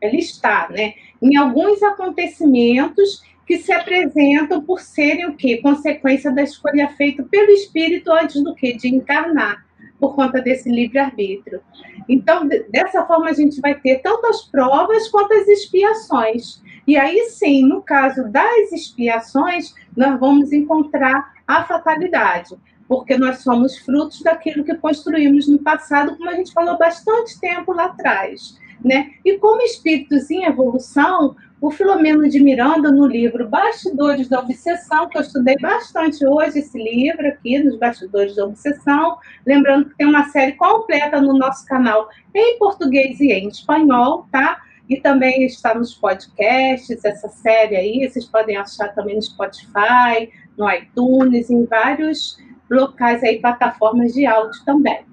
[0.00, 0.94] ela está, né?
[1.22, 5.58] Em alguns acontecimentos que se apresentam por serem o quê?
[5.58, 9.64] Consequência da escolha feita pelo espírito antes do que de encarnar,
[9.98, 11.60] por conta desse livre-arbítrio.
[12.08, 16.62] Então, dessa forma, a gente vai ter tanto as provas quanto as expiações.
[16.86, 22.54] E aí sim, no caso das expiações, nós vamos encontrar a fatalidade,
[22.86, 27.72] porque nós somos frutos daquilo que construímos no passado, como a gente falou bastante tempo
[27.72, 28.58] lá atrás.
[28.84, 29.12] Né?
[29.24, 35.16] E como espíritos em evolução, o Filomeno de Miranda, no livro Bastidores da Obsessão, que
[35.16, 39.16] eu estudei bastante hoje, esse livro aqui, nos Bastidores da Obsessão.
[39.46, 44.60] Lembrando que tem uma série completa no nosso canal em português e em espanhol, tá?
[44.90, 50.70] E também está nos podcasts, essa série aí, vocês podem achar também no Spotify, no
[50.70, 52.36] iTunes, em vários
[52.70, 55.06] locais aí, plataformas de áudio também,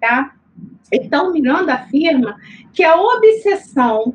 [0.00, 0.36] tá?
[0.92, 2.36] Então, Miranda afirma
[2.72, 4.14] que a obsessão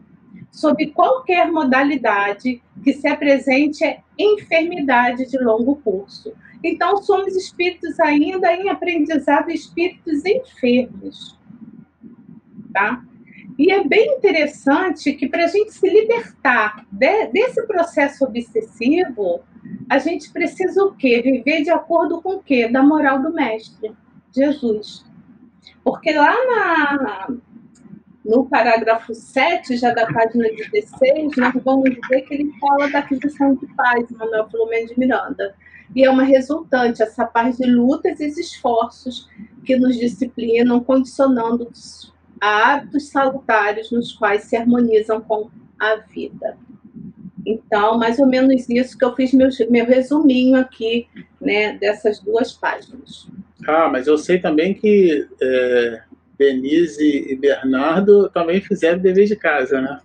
[0.52, 3.84] sob qualquer modalidade que se apresente
[4.20, 6.34] enfermidade de longo curso.
[6.64, 11.40] Então, somos espíritos ainda em aprendizado, espíritos enfermos.
[12.74, 13.02] Tá?
[13.58, 19.42] E é bem interessante que, para a gente se libertar de, desse processo obsessivo,
[19.90, 21.22] a gente precisa o quê?
[21.22, 22.68] Viver de acordo com o quê?
[22.68, 23.92] Da moral do Mestre,
[24.36, 25.06] Jesus.
[25.84, 27.28] Porque lá na,
[28.24, 33.56] no parágrafo 7, já da página 16, nós vamos ver que ele fala da aquisição
[33.56, 35.56] de paz, Manuel Filomeno de Miranda.
[35.96, 39.28] E é uma resultante, essa paz de lutas e esforços
[39.66, 46.58] que nos disciplinam, condicionando-nos a hábitos salutares nos quais se harmonizam com a vida.
[47.46, 51.08] Então, mais ou menos isso que eu fiz meu, meu resuminho aqui,
[51.40, 53.28] né, dessas duas páginas.
[53.68, 56.02] Ah, mas eu sei também que é,
[56.42, 60.00] Denise e Bernardo também fizeram o dever de casa, né?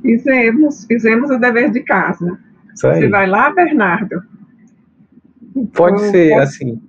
[0.00, 2.38] Fizemos, fizemos o dever de casa.
[2.72, 4.22] Você vai lá, Bernardo?
[5.74, 6.80] Pode eu, ser, assim.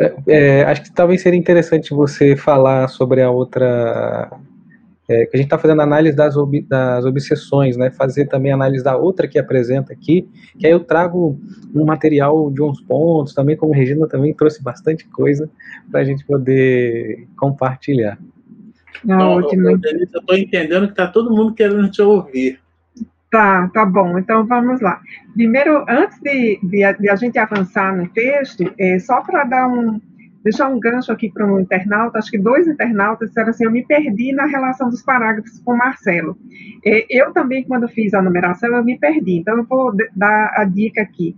[0.00, 4.30] É, é, acho que talvez seria interessante você falar sobre a outra
[5.08, 7.90] é, que a gente está fazendo análise das, ob, das obsessões, né?
[7.90, 11.38] Fazer também análise da outra que apresenta aqui, que aí eu trago
[11.74, 15.48] um material de uns pontos, também como a Regina também trouxe bastante coisa
[15.90, 18.18] para a gente poder compartilhar.
[19.04, 19.70] Não, ótimo.
[19.70, 22.58] Eu estou entendendo que está todo mundo querendo te ouvir.
[23.30, 24.18] Tá, tá bom.
[24.18, 25.00] Então vamos lá.
[25.34, 30.00] Primeiro, antes de, de, de a gente avançar no texto, é, só para dar um,
[30.46, 33.84] deixar um gancho aqui para um internauta, acho que dois internautas disseram assim, eu me
[33.84, 36.38] perdi na relação dos parágrafos com o Marcelo.
[36.84, 40.64] É, eu também, quando fiz a numeração, eu me perdi, então eu vou dar a
[40.64, 41.34] dica aqui.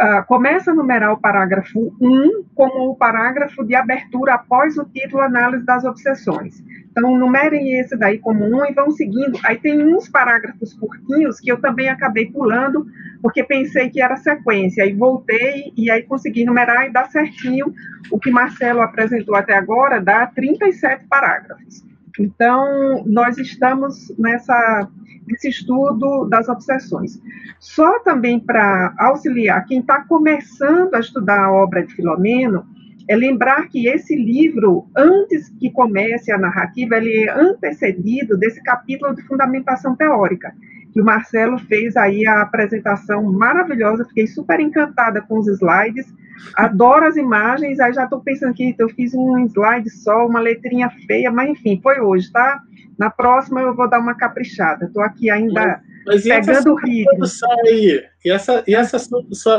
[0.00, 5.22] Uh, começa a numerar o parágrafo 1 como o parágrafo de abertura após o título
[5.22, 6.64] Análise das Obsessões.
[6.90, 9.38] Então, numerem esse daí como um e vão seguindo.
[9.44, 12.86] Aí tem uns parágrafos curtinhos que eu também acabei pulando,
[13.20, 14.84] porque pensei que era sequência.
[14.84, 17.72] Aí voltei e aí consegui numerar e dá certinho.
[18.10, 21.84] O que Marcelo apresentou até agora dá 37 parágrafos.
[22.18, 24.88] Então, nós estamos nessa,
[25.26, 27.20] nesse estudo das obsessões.
[27.58, 32.64] Só também para auxiliar quem está começando a estudar a obra de Filomeno,
[33.08, 39.14] é lembrar que esse livro, antes que comece a narrativa, ele é antecedido desse capítulo
[39.16, 40.54] de fundamentação teórica,
[40.92, 46.06] que o Marcelo fez aí a apresentação maravilhosa, fiquei super encantada com os slides,
[46.54, 50.88] adoro as imagens, aí já estou pensando que eu fiz um slide só, uma letrinha
[51.06, 52.62] feia, mas enfim, foi hoje, tá?
[53.00, 57.24] Na próxima eu vou dar uma caprichada, estou aqui ainda mas, mas pegando o ritmo.
[57.64, 58.04] Aí?
[58.22, 58.98] E essa, e essa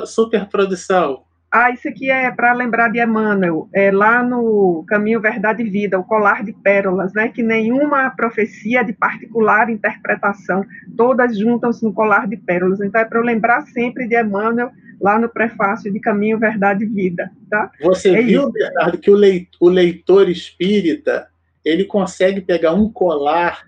[0.05, 1.23] super produção?
[1.51, 5.99] Ah, isso aqui é para lembrar de Emmanuel, é lá no Caminho Verdade e Vida,
[5.99, 7.29] o colar de pérolas, né?
[7.29, 10.63] Que nenhuma profecia de particular interpretação,
[10.95, 12.79] todas juntam-se no colar de pérolas.
[12.79, 16.87] Então é para eu lembrar sempre de Emmanuel lá no prefácio de Caminho Verdade e
[16.87, 17.71] Vida, tá?
[17.81, 18.51] Você é viu, isso.
[18.51, 21.27] Bernardo, que o leitor espírita
[21.63, 23.63] ele consegue pegar um colar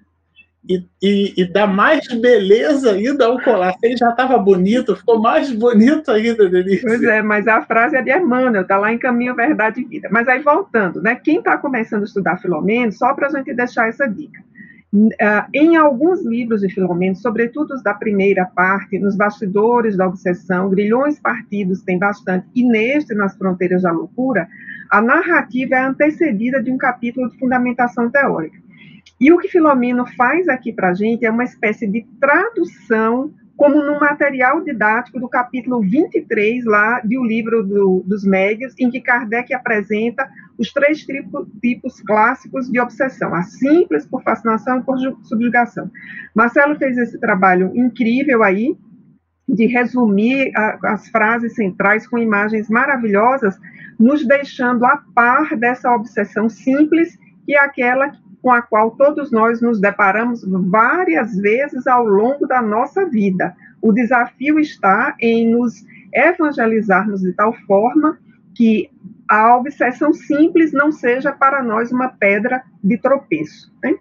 [0.68, 3.76] e, e, e, dá mais beleza ainda ao colar.
[3.84, 6.82] ele já estava bonito, ficou mais bonito ainda, Denise.
[6.82, 10.08] Pois é, mas a frase é de Emmanuel, está lá em Caminho, Verdade e Vida.
[10.10, 11.16] Mas aí, voltando, né?
[11.16, 14.42] Quem está começando a estudar Filomeno, só para a gente deixar essa dica.
[14.94, 15.10] Uh,
[15.54, 21.20] em alguns livros de Filomeno, sobretudo os da primeira parte, nos bastidores da obsessão, grilhões
[21.20, 24.48] partidos tem bastante, e neste, nas fronteiras da loucura,
[24.94, 28.60] a narrativa é antecedida de um capítulo de fundamentação teórica.
[29.20, 33.84] E o que Filomeno faz aqui para a gente é uma espécie de tradução, como
[33.84, 39.02] no material didático do capítulo 23, lá de O Livro do, dos Médios, em que
[39.02, 40.30] Kardec apresenta
[40.60, 45.90] os três tipo, tipos clássicos de obsessão: a simples, por fascinação e por subjugação.
[46.36, 48.78] Marcelo fez esse trabalho incrível aí,
[49.48, 53.60] de resumir a, as frases centrais com imagens maravilhosas,
[54.00, 59.62] nos deixando a par dessa obsessão simples, que é aquela com a qual todos nós
[59.62, 63.56] nos deparamos várias vezes ao longo da nossa vida.
[63.82, 68.20] O desafio está em nos evangelizarmos de tal forma
[68.54, 68.90] que
[69.30, 73.74] a obsessão simples não seja para nós uma pedra de tropeço.
[73.82, 73.96] Né?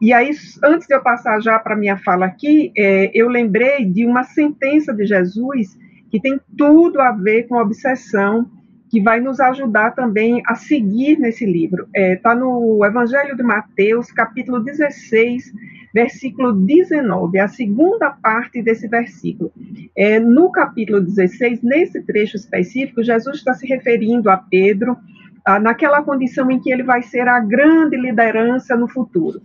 [0.00, 0.30] E aí,
[0.64, 4.24] antes de eu passar já para a minha fala aqui, é, eu lembrei de uma
[4.24, 5.78] sentença de Jesus
[6.10, 8.50] que tem tudo a ver com a obsessão
[8.88, 11.88] que vai nos ajudar também a seguir nesse livro.
[11.94, 15.52] Está é, tá no Evangelho de Mateus, capítulo 16,
[15.92, 19.52] versículo 19, a segunda parte desse versículo.
[19.96, 24.96] É, no capítulo 16, nesse trecho específico, Jesus está se referindo a Pedro,
[25.44, 29.40] ah, naquela condição em que ele vai ser a grande liderança no futuro.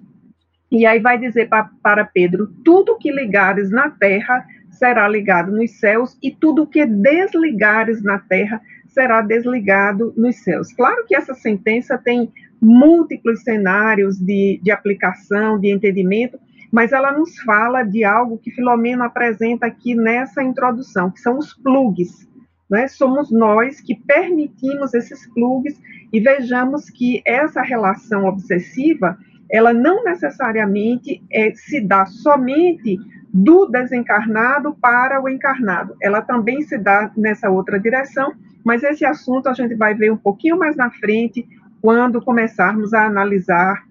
[0.71, 5.79] E aí vai dizer pra, para Pedro: tudo que ligares na terra será ligado nos
[5.79, 10.73] céus, e tudo que desligares na terra será desligado nos céus.
[10.73, 16.39] Claro que essa sentença tem múltiplos cenários de, de aplicação, de entendimento,
[16.71, 21.53] mas ela nos fala de algo que Filomeno apresenta aqui nessa introdução, que são os
[21.53, 22.27] plugs.
[22.69, 22.87] Né?
[22.87, 25.79] Somos nós que permitimos esses plugs
[26.13, 29.17] e vejamos que essa relação obsessiva,
[29.51, 32.97] ela não necessariamente é, se dá somente
[33.33, 35.95] do desencarnado para o encarnado.
[36.01, 38.33] Ela também se dá nessa outra direção,
[38.63, 41.47] mas esse assunto a gente vai ver um pouquinho mais na frente,
[41.81, 43.83] quando começarmos a analisar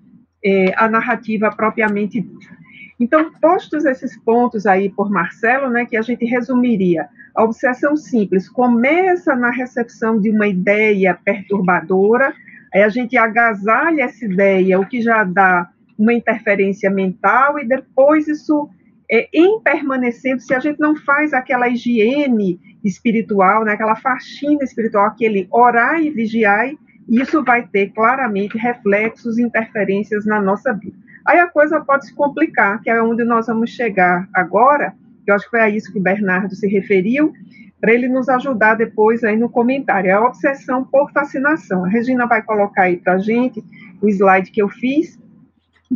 [0.44, 2.60] é, a narrativa propriamente dita.
[2.98, 8.48] Então, postos esses pontos aí por Marcelo, né, que a gente resumiria, a obsessão simples
[8.48, 12.34] começa na recepção de uma ideia perturbadora,
[12.72, 15.68] aí a gente agasalha essa ideia, o que já dá
[15.98, 18.68] uma interferência mental, e depois isso,
[19.10, 25.06] é, em permanecendo, se a gente não faz aquela higiene espiritual, né, aquela faxina espiritual,
[25.06, 26.70] aquele orar e vigiar,
[27.08, 30.96] isso vai ter claramente reflexos, interferências na nossa vida.
[31.26, 34.94] Aí a coisa pode se complicar, que é onde nós vamos chegar agora,
[35.30, 37.32] que eu acho que foi a isso que Bernardo se referiu,
[37.80, 40.10] para ele nos ajudar depois aí no comentário.
[40.10, 41.84] É a obsessão por fascinação.
[41.84, 43.62] A Regina vai colocar aí para a gente
[44.02, 45.18] o slide que eu fiz.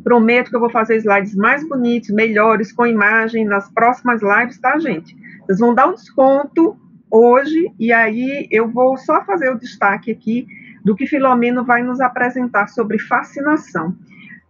[0.02, 4.78] Prometo que eu vou fazer slides mais bonitos, melhores, com imagem nas próximas lives, tá,
[4.78, 5.16] gente?
[5.44, 6.76] Vocês vão dar um desconto
[7.10, 10.46] hoje, e aí eu vou só fazer o destaque aqui
[10.84, 13.94] do que Filomeno vai nos apresentar sobre fascinação.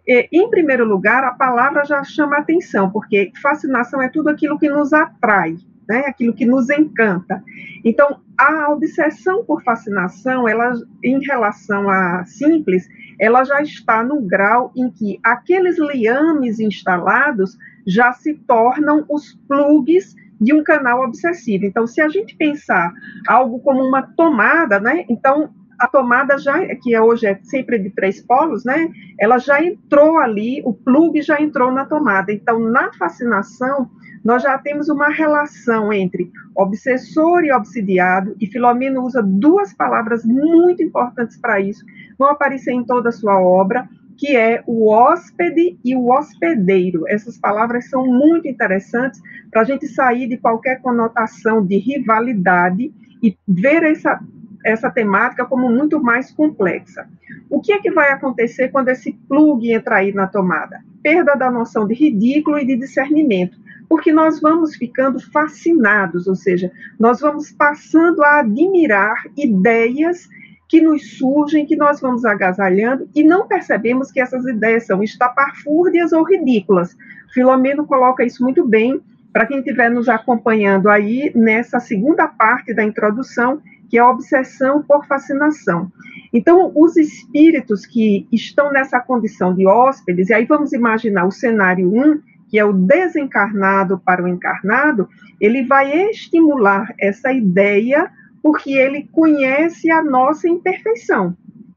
[0.06, 4.92] Em primeiro lugar, a palavra já chama atenção, porque fascinação é tudo aquilo que nos
[4.92, 5.56] atrai,
[5.88, 6.00] né?
[6.06, 7.42] aquilo que nos encanta.
[7.82, 12.86] Então, a obsessão por fascinação, ela, em relação a simples,
[13.18, 20.14] ela já está no grau em que aqueles liames instalados já se tornam os plugs
[20.40, 21.64] de um canal obsessivo.
[21.64, 22.92] Então, se a gente pensar
[23.26, 25.04] algo como uma tomada, né?
[25.08, 28.88] Então, a tomada já, que hoje é sempre de três polos, né?
[29.18, 32.32] Ela já entrou ali, o plug já entrou na tomada.
[32.32, 33.90] Então, na fascinação,
[34.24, 40.82] nós já temos uma relação entre obsessor e obsidiado, e Filomeno usa duas palavras muito
[40.82, 41.84] importantes para isso,
[42.18, 47.06] vão aparecer em toda a sua obra, que é o hóspede e o hospedeiro.
[47.08, 49.20] Essas palavras são muito interessantes
[49.50, 54.20] para a gente sair de qualquer conotação de rivalidade e ver essa
[54.64, 57.06] essa temática como muito mais complexa.
[57.50, 60.80] O que é que vai acontecer quando esse plug entrar aí na tomada?
[61.02, 63.58] Perda da noção de ridículo e de discernimento,
[63.88, 70.26] porque nós vamos ficando fascinados, ou seja, nós vamos passando a admirar ideias
[70.66, 76.12] que nos surgem, que nós vamos agasalhando e não percebemos que essas ideias são estapafúrdias
[76.12, 76.96] ou ridículas.
[77.34, 79.00] Filomeno coloca isso muito bem
[79.30, 83.60] para quem estiver nos acompanhando aí nessa segunda parte da introdução
[83.94, 85.88] que é a obsessão por fascinação.
[86.32, 91.88] Então, os espíritos que estão nessa condição de hóspedes, e aí vamos imaginar o cenário
[91.88, 95.08] 1, que é o desencarnado para o encarnado,
[95.40, 98.10] ele vai estimular essa ideia
[98.42, 101.36] porque ele conhece a nossa imperfeição.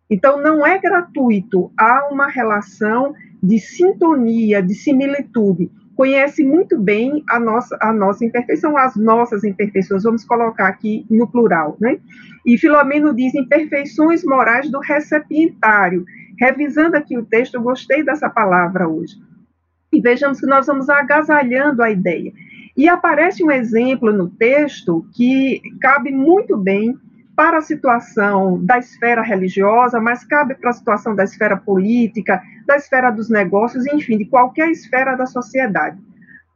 [0.10, 3.14] Então, não é gratuito, há uma relação
[3.44, 10.04] de sintonia, de similitude conhece muito bem a nossa, a nossa imperfeição, as nossas imperfeições,
[10.04, 11.98] vamos colocar aqui no plural, né?
[12.46, 16.06] E Filomeno diz imperfeições morais do recipientário.
[16.40, 19.16] Revisando aqui o texto, eu gostei dessa palavra hoje.
[19.92, 22.32] E vejamos que nós vamos agasalhando a ideia.
[22.78, 26.96] E aparece um exemplo no texto que cabe muito bem
[27.38, 32.76] para a situação da esfera religiosa, mas cabe para a situação da esfera política, da
[32.76, 36.02] esfera dos negócios, enfim, de qualquer esfera da sociedade.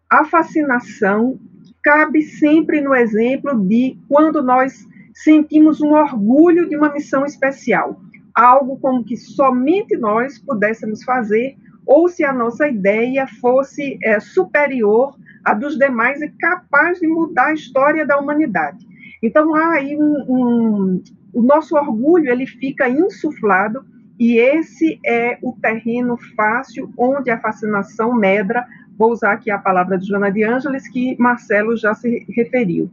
[0.09, 1.39] A fascinação
[1.83, 8.01] cabe sempre no exemplo de quando nós sentimos um orgulho de uma missão especial,
[8.33, 15.15] algo como que somente nós pudéssemos fazer, ou se a nossa ideia fosse é, superior
[15.43, 18.90] à dos demais e capaz de mudar a história da humanidade.
[19.21, 21.03] Então há aí um, um,
[21.33, 23.83] o nosso orgulho ele fica insuflado
[24.19, 28.65] e esse é o terreno fácil onde a fascinação medra.
[28.97, 32.89] Vou usar aqui a palavra de Joana de Ângeles que Marcelo já se referiu.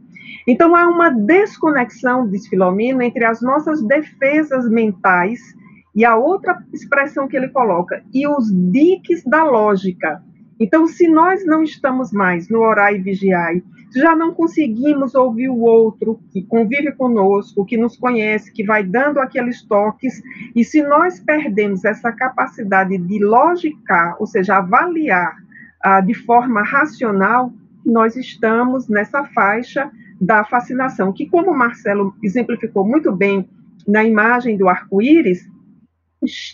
[0.47, 5.39] Então há uma desconexão, diz Filomeno, entre as nossas defesas mentais
[5.95, 10.23] e a outra expressão que ele coloca, e os diques da lógica.
[10.59, 13.55] Então, se nós não estamos mais no orar e vigiar,
[13.95, 19.19] já não conseguimos ouvir o outro que convive conosco, que nos conhece, que vai dando
[19.19, 20.21] aqueles toques,
[20.55, 25.35] e se nós perdemos essa capacidade de logicar, ou seja, avaliar
[25.83, 27.51] ah, de forma racional,
[27.85, 33.47] nós estamos nessa faixa da fascinação, que, como o Marcelo exemplificou muito bem
[33.87, 35.49] na imagem do arco-íris,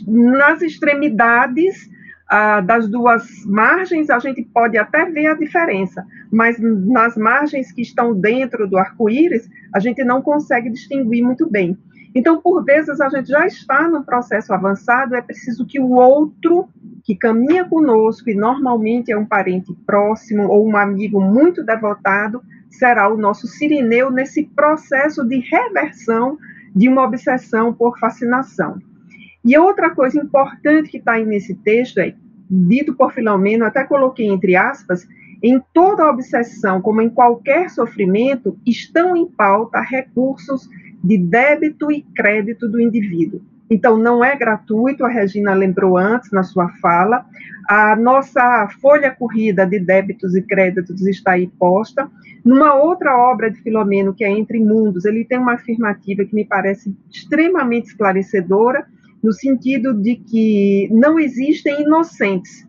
[0.07, 1.89] nas extremidades
[2.27, 7.81] ah, das duas margens, a gente pode até ver a diferença, mas nas margens que
[7.81, 11.77] estão dentro do arco-íris, a gente não consegue distinguir muito bem.
[12.15, 16.69] Então, por vezes, a gente já está num processo avançado, é preciso que o outro
[17.03, 23.13] que caminha conosco, e normalmente é um parente próximo ou um amigo muito devotado, será
[23.13, 26.37] o nosso sirineu nesse processo de reversão
[26.73, 28.79] de uma obsessão por fascinação.
[29.45, 32.15] E outra coisa importante que está aí nesse texto é,
[32.49, 35.07] dito por Filomeno, até coloquei entre aspas,
[35.43, 40.67] em toda obsessão, como em qualquer sofrimento, estão em pauta recursos
[41.03, 43.39] de débito e crédito do indivíduo.
[43.69, 47.25] Então, não é gratuito, a Regina lembrou antes na sua fala.
[47.67, 52.09] A nossa folha corrida de débitos e créditos está aí posta.
[52.43, 56.45] Numa outra obra de Filomeno, que é Entre Mundos, ele tem uma afirmativa que me
[56.45, 58.85] parece extremamente esclarecedora,
[59.25, 62.63] no sentido de que não existem inocentes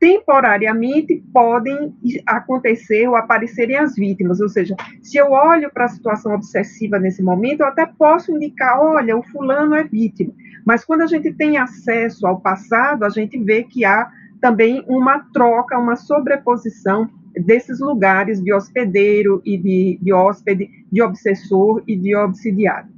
[0.00, 1.94] temporariamente podem
[2.24, 4.40] acontecer ou aparecerem as vítimas.
[4.40, 8.80] Ou seja, se eu olho para a situação obsessiva nesse momento, eu até posso indicar,
[8.80, 10.32] olha, o fulano é vítima.
[10.64, 14.08] Mas quando a gente tem acesso ao passado, a gente vê que há
[14.40, 21.82] também uma troca, uma sobreposição desses lugares de hospedeiro e de, de hóspede, de obsessor
[21.86, 22.97] e de obsidiado.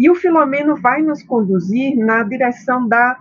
[0.00, 3.18] E o Filomeno vai nos conduzir na direção da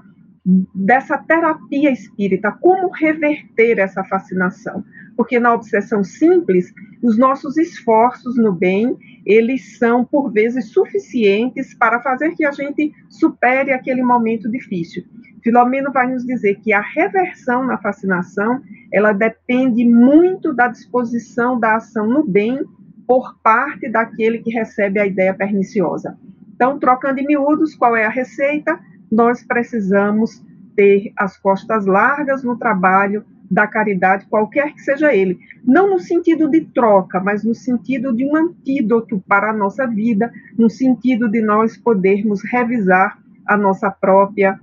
[0.73, 4.83] dessa terapia espírita, como reverter essa fascinação.
[5.15, 6.73] Porque na obsessão simples,
[7.03, 12.91] os nossos esforços no bem, eles são por vezes suficientes para fazer que a gente
[13.09, 15.03] supere aquele momento difícil.
[15.43, 18.61] Filomeno vai nos dizer que a reversão na fascinação,
[18.91, 22.63] ela depende muito da disposição da ação no bem
[23.05, 26.17] por parte daquele que recebe a ideia perniciosa.
[26.59, 28.77] Então, trocando em miúdos, qual é a receita?
[29.11, 30.43] nós precisamos
[30.75, 35.39] ter as costas largas no trabalho da caridade, qualquer que seja ele.
[35.63, 40.31] Não no sentido de troca, mas no sentido de um antídoto para a nossa vida,
[40.57, 44.59] no sentido de nós podermos revisar a nossa própria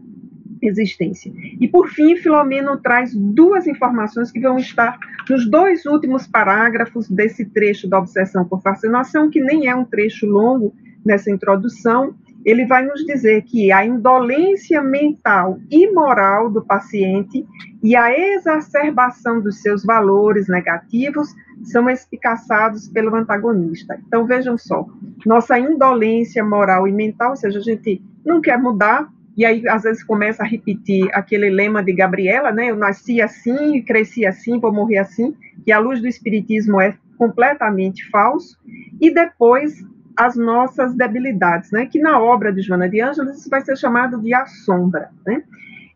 [0.62, 1.32] existência.
[1.60, 4.96] E por fim, Filomeno traz duas informações que vão estar
[5.28, 10.26] nos dois últimos parágrafos desse trecho da obsessão por fascinação, que nem é um trecho
[10.26, 10.72] longo
[11.06, 17.44] nessa introdução, ele vai nos dizer que a indolência mental e moral do paciente
[17.82, 21.34] e a exacerbação dos seus valores negativos
[21.64, 23.98] são espicaçados pelo antagonista.
[24.06, 24.86] Então vejam só,
[25.24, 29.82] nossa indolência moral e mental, ou seja, a gente não quer mudar, e aí às
[29.82, 32.70] vezes começa a repetir aquele lema de Gabriela, né?
[32.70, 35.34] Eu nasci assim, cresci assim, vou morrer assim,
[35.64, 38.56] que a luz do espiritismo é completamente falso,
[39.00, 39.84] e depois
[40.16, 41.86] as nossas debilidades, né?
[41.86, 45.10] que na obra de Joana de Ângeles vai ser chamado de a sombra.
[45.26, 45.42] Né?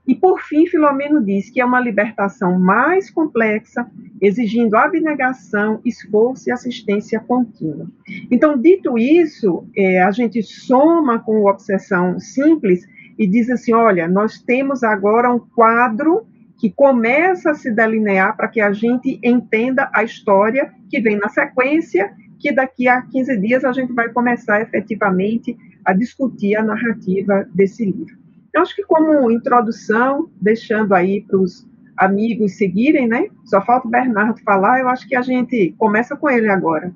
[0.07, 3.87] E, por fim, Filomeno diz que é uma libertação mais complexa,
[4.21, 7.87] exigindo abnegação, esforço e assistência contínua.
[8.31, 14.09] Então, dito isso, é, a gente soma com a obsessão simples e diz assim: olha,
[14.09, 16.27] nós temos agora um quadro
[16.59, 21.29] que começa a se delinear para que a gente entenda a história que vem na
[21.29, 27.47] sequência que daqui a 15 dias a gente vai começar efetivamente a discutir a narrativa
[27.55, 28.19] desse livro.
[28.53, 33.27] Eu acho que como introdução, deixando aí para os amigos seguirem, né?
[33.45, 36.93] Só falta o Bernardo falar, eu acho que a gente começa com ele agora.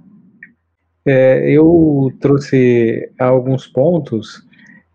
[1.06, 4.42] É, eu trouxe alguns pontos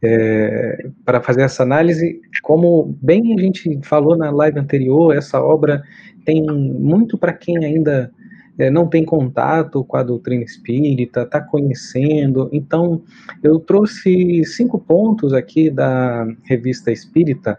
[0.03, 2.19] é, para fazer essa análise.
[2.41, 5.83] Como bem a gente falou na live anterior, essa obra
[6.25, 8.11] tem muito para quem ainda
[8.59, 12.49] é, não tem contato com a doutrina espírita, está conhecendo.
[12.51, 13.01] Então,
[13.41, 17.57] eu trouxe cinco pontos aqui da Revista Espírita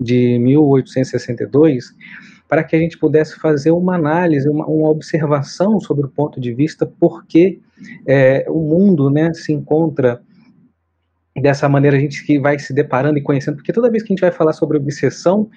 [0.00, 1.94] de 1862
[2.48, 6.54] para que a gente pudesse fazer uma análise, uma, uma observação sobre o ponto de
[6.54, 7.60] vista porque
[8.06, 10.22] é, o mundo né, se encontra
[11.40, 14.20] dessa maneira a gente vai se deparando e conhecendo, porque toda vez que a gente
[14.20, 15.48] vai falar sobre obsessão,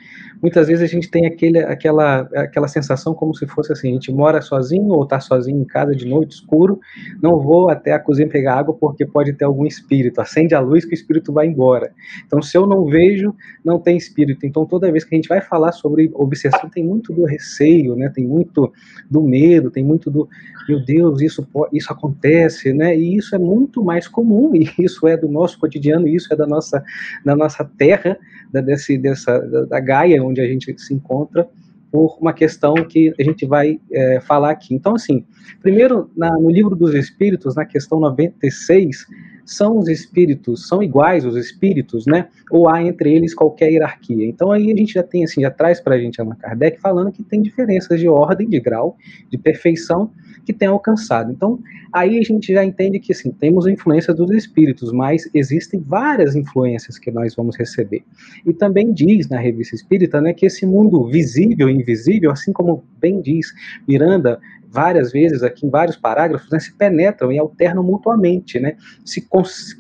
[0.42, 4.12] muitas vezes a gente tem aquele, aquela, aquela sensação como se fosse assim, a gente
[4.12, 6.80] mora sozinho ou está sozinho em casa de noite, escuro,
[7.22, 10.86] não vou até a cozinha pegar água porque pode ter algum espírito, acende a luz
[10.86, 11.92] que o espírito vai embora.
[12.26, 14.46] Então se eu não vejo, não tem espírito.
[14.46, 18.10] Então toda vez que a gente vai falar sobre obsessão, tem muito do receio, né?
[18.10, 18.72] tem muito
[19.10, 20.28] do medo, tem muito do,
[20.68, 22.98] meu Deus, isso, isso acontece, né?
[22.98, 25.60] e isso é muito mais comum, e isso é do nosso
[26.08, 26.84] isso é da nossa,
[27.24, 28.18] da nossa terra,
[28.52, 31.48] da, desse, dessa, da Gaia, onde a gente se encontra,
[31.92, 34.74] por uma questão que a gente vai é, falar aqui.
[34.74, 35.26] Então, assim,
[35.62, 39.06] primeiro, na, no livro dos Espíritos, na questão 96,
[39.46, 42.28] são os espíritos, são iguais os espíritos, né?
[42.50, 44.26] Ou há entre eles qualquer hierarquia.
[44.26, 47.12] Então aí a gente já tem assim, já traz para a gente Allan Kardec falando
[47.12, 48.98] que tem diferenças de ordem, de grau,
[49.30, 50.12] de perfeição
[50.46, 51.32] que tem alcançado.
[51.32, 51.60] Então
[51.94, 56.36] aí a gente já entende que assim, temos a influência dos espíritos, mas existem várias
[56.36, 58.04] influências que nós vamos receber.
[58.46, 62.84] E também diz na revista Espírita, né, que esse mundo visível e invisível, assim como
[63.00, 63.54] bem diz
[63.88, 64.40] Miranda,
[64.72, 69.28] várias vezes aqui em vários parágrafos, né, se penetram e alternam mutuamente, né, se,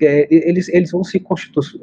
[0.01, 1.23] é, eles, eles vão, se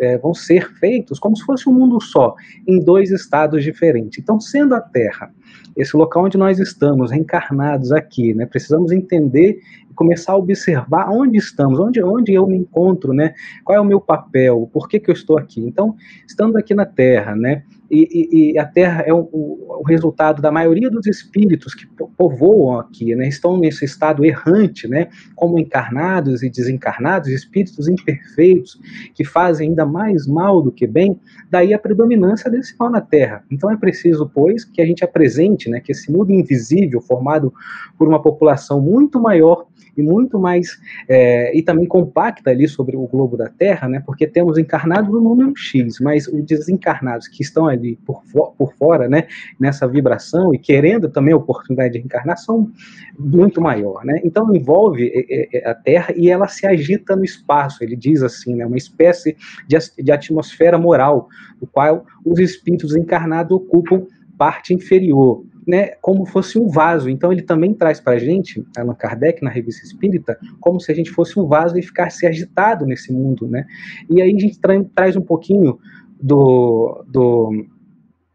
[0.00, 2.34] é, vão ser feitos como se fosse um mundo só,
[2.66, 4.18] em dois estados diferentes.
[4.18, 5.32] Então, sendo a Terra
[5.78, 11.38] esse local onde nós estamos, reencarnados aqui, né, precisamos entender e começar a observar onde
[11.38, 13.32] estamos, onde, onde eu me encontro, né,
[13.64, 15.60] qual é o meu papel, por que, que eu estou aqui.
[15.60, 15.94] Então,
[16.26, 20.90] estando aqui na Terra, né, e, e, a Terra é o, o, resultado da maioria
[20.90, 21.86] dos espíritos que
[22.18, 28.78] povoam aqui, né, estão nesse estado errante, né, como encarnados e desencarnados, espíritos imperfeitos
[29.14, 31.18] que fazem ainda mais mal do que bem,
[31.50, 33.42] daí a predominância desse mal na Terra.
[33.50, 35.37] Então é preciso, pois, que a gente apresente
[35.68, 37.52] né, que esse mundo invisível, formado
[37.96, 39.66] por uma população muito maior
[39.98, 40.78] e muito mais
[41.08, 44.00] é, e também compacta ali sobre o globo da Terra, né?
[44.06, 48.22] Porque temos encarnados no número X, mas os desencarnados que estão ali por,
[48.56, 49.26] por fora, né?
[49.58, 52.70] Nessa vibração e querendo também a oportunidade de reencarnação
[53.18, 54.20] muito maior, né?
[54.24, 57.82] Então envolve é, é, a Terra e ela se agita no espaço.
[57.82, 58.64] Ele diz assim, né?
[58.64, 59.36] Uma espécie
[59.66, 61.28] de, de atmosfera moral,
[61.60, 64.06] do qual os espíritos encarnados ocupam
[64.38, 67.10] parte inferior né, como fosse um vaso.
[67.10, 70.94] Então ele também traz para a gente, Allan Kardec, na Revista Espírita, como se a
[70.94, 73.46] gente fosse um vaso e ficasse agitado nesse mundo.
[73.46, 73.66] Né?
[74.08, 75.78] E aí a gente tra traz um pouquinho
[76.18, 77.66] do, do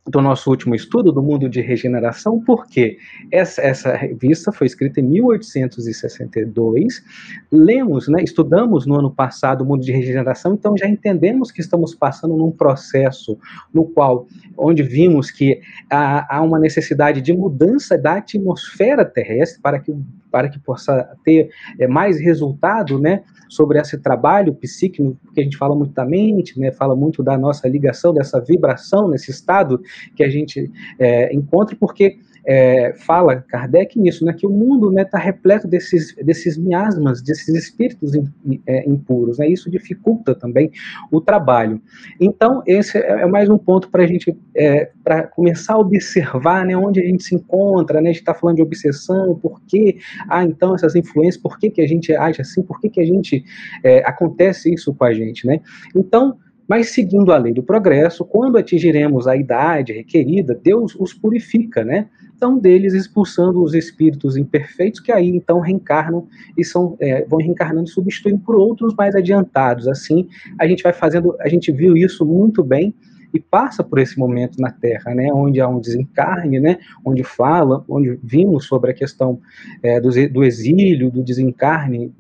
[0.06, 2.98] do nosso último estudo do mundo de regeneração, porque
[3.32, 7.02] essa, essa revista foi escrita em 1862,
[7.50, 11.96] lemos, né, estudamos no ano passado o mundo de regeneração, então já entendemos que estamos
[11.96, 13.38] passando num processo
[13.74, 14.28] no qual,
[14.58, 19.96] onde vimos que há, há uma necessidade de mudança da atmosfera terrestre para que
[20.34, 25.56] para que possa ter é, mais resultado, né, sobre esse trabalho psíquico, que a gente
[25.56, 29.80] fala muito da mente, né, fala muito da nossa ligação, dessa vibração, nesse estado
[30.16, 34.96] que a gente é, encontra, porque é, fala Kardec nisso, né, que o mundo está
[34.96, 38.30] né, tá repleto desses, desses miasmas, desses espíritos in,
[38.68, 39.38] é, impuros.
[39.38, 40.72] Né, isso dificulta também
[41.12, 41.82] o trabalho.
[42.20, 46.66] Então, esse é, é mais um ponto para a gente é, para começar a observar
[46.66, 48.02] né, onde a gente se encontra.
[48.02, 51.70] Né, a gente está falando de obsessão, por que há então essas influências, por que,
[51.70, 53.44] que a gente age assim, por que, que a gente
[53.84, 55.48] é, acontece isso com a gente.
[55.48, 55.60] Né?
[55.96, 56.38] Então,
[56.68, 62.08] mas, segundo a lei do progresso, quando atingiremos a idade requerida, Deus os purifica, né?
[62.36, 67.88] Então, deles expulsando os espíritos imperfeitos, que aí então reencarnam e são, é, vão reencarnando
[67.88, 69.88] e substituindo por outros mais adiantados.
[69.88, 70.28] Assim,
[70.60, 72.94] a gente vai fazendo, a gente viu isso muito bem
[73.34, 77.84] e passa por esse momento na Terra, né, onde há um desencarne, né, onde fala,
[77.90, 79.40] onde vimos sobre a questão
[79.82, 82.14] é, do, do exílio, do desencarne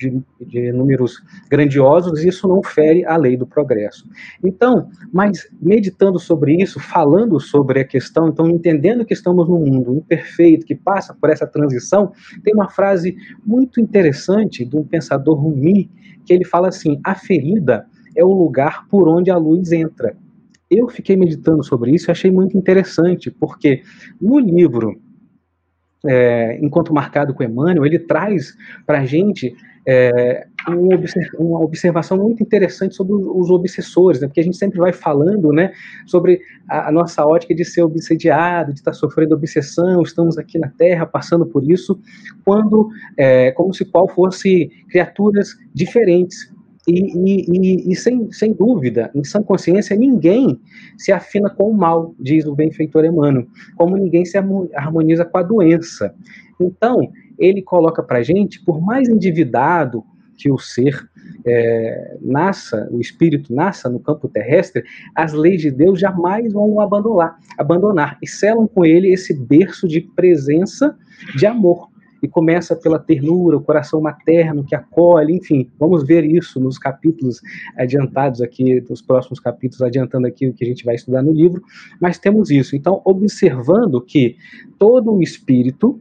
[0.00, 4.08] de, de números grandiosos, isso não fere a lei do progresso.
[4.42, 9.94] Então, mas meditando sobre isso, falando sobre a questão, então entendendo que estamos num mundo
[9.94, 15.90] imperfeito, que passa por essa transição, tem uma frase muito interessante de um pensador Rumi,
[16.24, 17.86] que ele fala assim: a ferida
[18.16, 20.16] é o lugar por onde a luz entra.
[20.70, 23.82] Eu fiquei meditando sobre isso e achei muito interessante, porque
[24.20, 25.00] no livro
[26.06, 29.54] é, Enquanto Marcado com Emmanuel, ele traz para a gente
[29.92, 30.46] é,
[31.36, 34.28] uma observação muito interessante sobre os obsessores, né?
[34.28, 35.72] porque a gente sempre vai falando né,
[36.06, 41.06] sobre a, nossa ótica de ser obsediado, de estar sofrendo obsessão, estamos aqui na Terra
[41.06, 41.98] passando por isso,
[42.44, 46.52] quando é, como se qual fosse criaturas diferentes.
[46.88, 50.58] E, e, e, e, sem, sem dúvida, em sã consciência, ninguém
[50.96, 55.42] se afina com o mal, diz o benfeitor Emmanuel, como ninguém se harmoniza com a
[55.42, 56.14] doença.
[56.60, 57.10] Então,
[57.40, 60.04] ele coloca para gente, por mais endividado
[60.36, 61.08] que o ser
[61.44, 64.82] é, nasça, o espírito nasça no campo terrestre,
[65.14, 68.18] as leis de Deus jamais vão o abandonar, abandonar.
[68.22, 70.96] E selam com ele esse berço de presença
[71.36, 71.90] de amor.
[72.22, 77.40] E começa pela ternura, o coração materno que acolhe, enfim, vamos ver isso nos capítulos
[77.76, 81.62] adiantados aqui, nos próximos capítulos, adiantando aqui o que a gente vai estudar no livro,
[81.98, 82.76] mas temos isso.
[82.76, 84.36] Então, observando que
[84.78, 85.98] todo o espírito,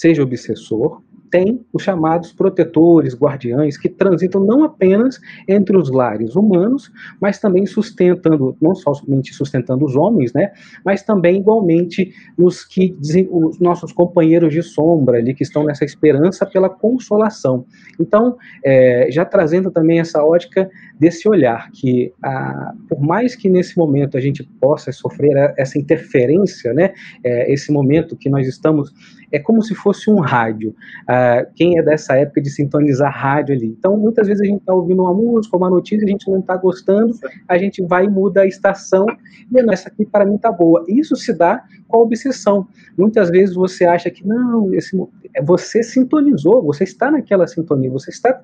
[0.00, 6.90] seja obsessor, tem os chamados protetores, guardiães, que transitam não apenas entre os lares humanos,
[7.20, 10.52] mas também sustentando, não somente sustentando os homens, né,
[10.84, 12.96] mas também igualmente os que
[13.30, 17.64] os nossos companheiros de sombra ali, que estão nessa esperança pela consolação.
[18.00, 23.78] Então, é, já trazendo também essa ótica desse olhar, que a, por mais que nesse
[23.78, 26.92] momento a gente possa sofrer essa interferência, né,
[27.22, 28.92] é, esse momento que nós estamos
[29.32, 30.74] é como se fosse um rádio.
[31.02, 33.66] Uh, quem é dessa época de sintonizar rádio ali.
[33.66, 36.56] Então, muitas vezes a gente está ouvindo uma música, uma notícia, a gente não está
[36.56, 37.14] gostando,
[37.48, 39.06] a gente vai e muda a estação,
[39.50, 40.84] e não, essa aqui para mim está boa.
[40.88, 42.66] Isso se dá com a obsessão.
[42.96, 44.96] Muitas vezes você acha que não, esse,
[45.42, 48.40] você sintonizou, você está naquela sintonia, você está.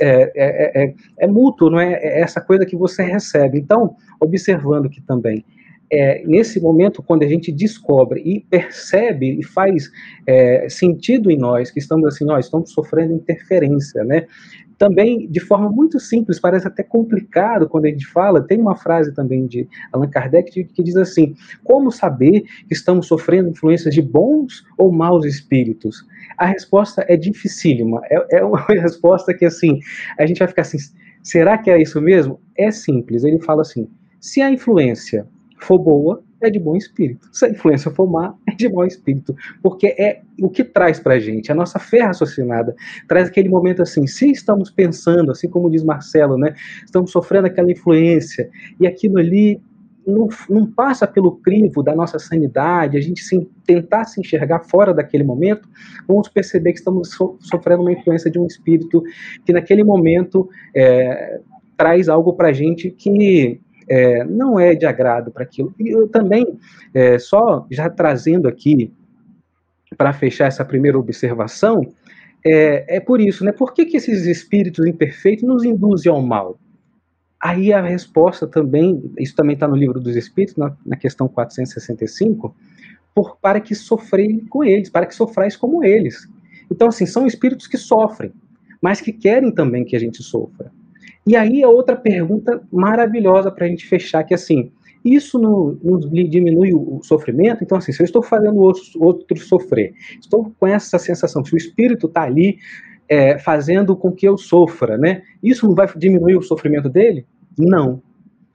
[0.00, 1.94] É, é, é, é mútuo, não é?
[1.94, 3.58] É essa coisa que você recebe.
[3.58, 5.44] Então, observando que também
[5.92, 9.90] é, nesse momento, quando a gente descobre e percebe e faz
[10.26, 14.26] é, sentido em nós, que estamos assim, nós estamos sofrendo interferência, né?
[14.78, 19.14] Também, de forma muito simples, parece até complicado quando a gente fala, tem uma frase
[19.14, 24.64] também de Allan Kardec que diz assim, como saber que estamos sofrendo influências de bons
[24.78, 26.04] ou maus espíritos?
[26.38, 29.78] A resposta é dificílima, é, é uma resposta que, assim,
[30.18, 30.78] a gente vai ficar assim,
[31.22, 32.40] será que é isso mesmo?
[32.56, 33.86] É simples, ele fala assim,
[34.18, 35.28] se a influência
[35.62, 37.28] for boa, é de bom espírito.
[37.32, 39.34] Se a influência for má, é de mau espírito.
[39.62, 42.74] Porque é o que traz para a gente, a nossa fé raciocinada,
[43.08, 46.54] traz aquele momento assim, se estamos pensando, assim como diz Marcelo, né,
[46.84, 48.50] estamos sofrendo aquela influência,
[48.80, 49.60] e aquilo ali
[50.06, 54.92] não, não passa pelo crivo da nossa sanidade, a gente se, tentar se enxergar fora
[54.92, 55.68] daquele momento,
[56.08, 59.02] vamos perceber que estamos so, sofrendo uma influência de um espírito
[59.46, 61.40] que naquele momento é,
[61.76, 63.60] traz algo para a gente que
[63.92, 65.74] é, não é de agrado para aquilo.
[65.78, 66.58] E eu também,
[66.94, 68.90] é, só já trazendo aqui,
[69.98, 71.82] para fechar essa primeira observação,
[72.42, 73.52] é, é, por isso, né?
[73.52, 76.58] Por que, que esses espíritos imperfeitos nos induzem ao mal?
[77.38, 82.56] Aí a resposta também, isso também está no livro dos Espíritos, na, na questão 465,
[83.14, 86.26] por, para que sofrem com eles, para que sofrais como eles.
[86.70, 88.32] Então, assim, são espíritos que sofrem,
[88.80, 90.72] mas que querem também que a gente sofra.
[91.26, 94.72] E aí a outra pergunta maravilhosa para a gente fechar, que assim,
[95.04, 97.62] isso não, não, diminui o sofrimento?
[97.62, 101.56] Então, assim, se eu estou fazendo outro, outro sofrer, estou com essa sensação, se o
[101.56, 102.58] espírito está ali
[103.08, 105.22] é, fazendo com que eu sofra, né?
[105.42, 107.26] Isso não vai diminuir o sofrimento dele?
[107.58, 108.00] Não.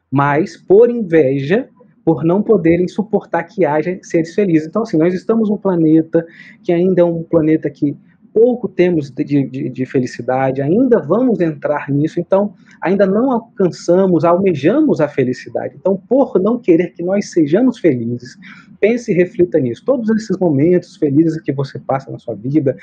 [0.10, 1.68] Mas, por inveja,
[2.04, 4.68] por não poderem suportar que haja seres felizes.
[4.68, 6.26] Então, assim, nós estamos num planeta
[6.64, 7.98] que ainda é um planeta que
[8.38, 15.02] pouco temos de, de, de, felicidade, ainda vamos entrar nisso, então ainda não alcançamos, almejamos
[15.02, 15.76] a felicidade.
[15.76, 18.38] Então, por não querer que nós sejamos felizes,
[18.80, 19.84] pense e reflita nisso.
[19.84, 22.78] Todos esses momentos felizes que você passa na sua vida,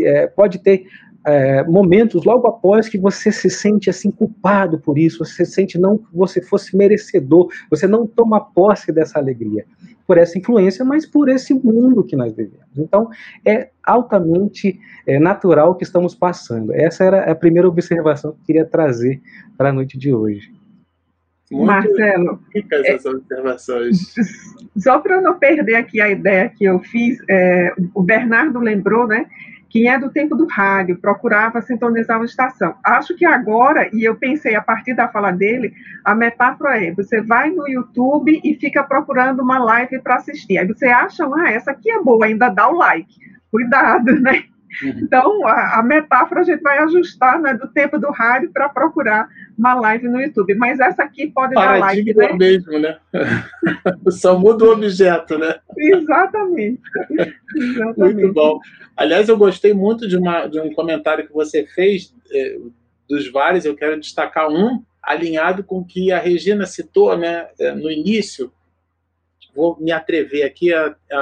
[0.00, 0.86] é, pode ter
[1.24, 5.98] é, momentos logo após que você se sente assim culpado por isso, você sente não
[5.98, 9.64] que você fosse merecedor, você não toma posse dessa alegria
[10.06, 12.66] por essa influência, mas por esse mundo que nós vivemos.
[12.76, 13.08] Então,
[13.44, 16.74] é altamente é, natural que estamos passando.
[16.74, 19.20] Essa era a primeira observação que eu queria trazer
[19.56, 20.52] para a noite de hoje.
[21.50, 24.14] Muito Marcelo, ricas essas observações.
[24.76, 29.26] Só para não perder aqui a ideia que eu fiz, é, o Bernardo lembrou, né,
[29.68, 32.74] quem é do tempo do rádio, procurava sintonizar uma estação.
[32.84, 35.72] Acho que agora, e eu pensei a partir da fala dele,
[36.04, 40.58] a metáfora é: você vai no YouTube e fica procurando uma live para assistir.
[40.58, 43.14] Aí você acha, ah, essa aqui é boa, ainda dá o like.
[43.50, 44.44] Cuidado, né?
[44.82, 45.00] Uhum.
[45.02, 49.28] Então, a, a, metáfora a gente vai ajustar né, do tempo do rádio para procurar
[49.56, 50.54] uma live no YouTube.
[50.54, 52.32] Mas essa aqui pode dar like, né?
[52.32, 52.98] mesmo, né?
[54.10, 55.56] Só muda o objeto, né?
[55.76, 56.80] Exatamente.
[57.56, 58.14] Exatamente.
[58.14, 58.58] Muito bom.
[58.96, 62.58] Aliás, eu gostei muito de, uma, de um comentário que você fez, eh,
[63.08, 67.74] dos vários, eu quero destacar um, alinhado com o que a Regina citou né, eh,
[67.74, 68.52] no início.
[69.54, 71.18] Vou me atrever aqui a, a,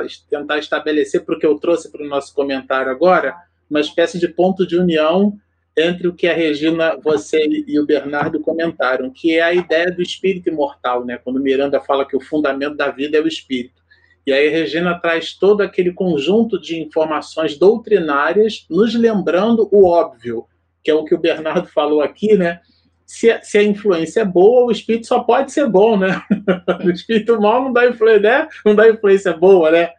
[0.00, 3.34] a tentar estabelecer, porque eu trouxe para o nosso comentário agora,
[3.68, 5.38] uma espécie de ponto de união
[5.76, 10.00] entre o que a Regina, você e o Bernardo comentaram, que é a ideia do
[10.00, 11.18] espírito imortal, né?
[11.18, 13.82] quando Miranda fala que o fundamento da vida é o espírito.
[14.26, 20.46] E aí Regina traz todo aquele conjunto de informações doutrinárias, nos lembrando o óbvio,
[20.82, 22.60] que é o que o Bernardo falou aqui, né?
[23.06, 26.22] Se a, se a influência é boa, o espírito só pode ser bom, né?
[26.84, 28.48] o espírito mal não dá influência, né?
[28.64, 29.90] Não dá influência boa, né?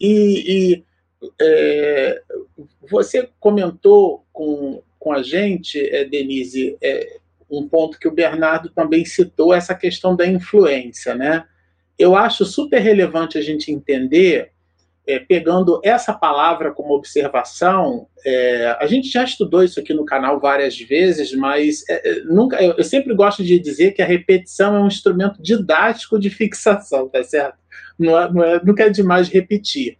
[0.00, 0.84] E, e
[1.40, 2.22] é,
[2.88, 7.18] você comentou com, com a gente, é, Denise, é,
[7.50, 11.44] um ponto que o Bernardo também citou, essa questão da influência, né?
[11.98, 14.52] Eu acho super relevante a gente entender,
[15.08, 20.38] é, pegando essa palavra como observação, é, a gente já estudou isso aqui no canal
[20.38, 24.76] várias vezes, mas é, é nunca, eu, eu, sempre gosto de dizer que a repetição
[24.76, 27.56] é um instrumento didático de fixação, tá certo?
[27.98, 29.96] Não é, não nunca é demais repetir.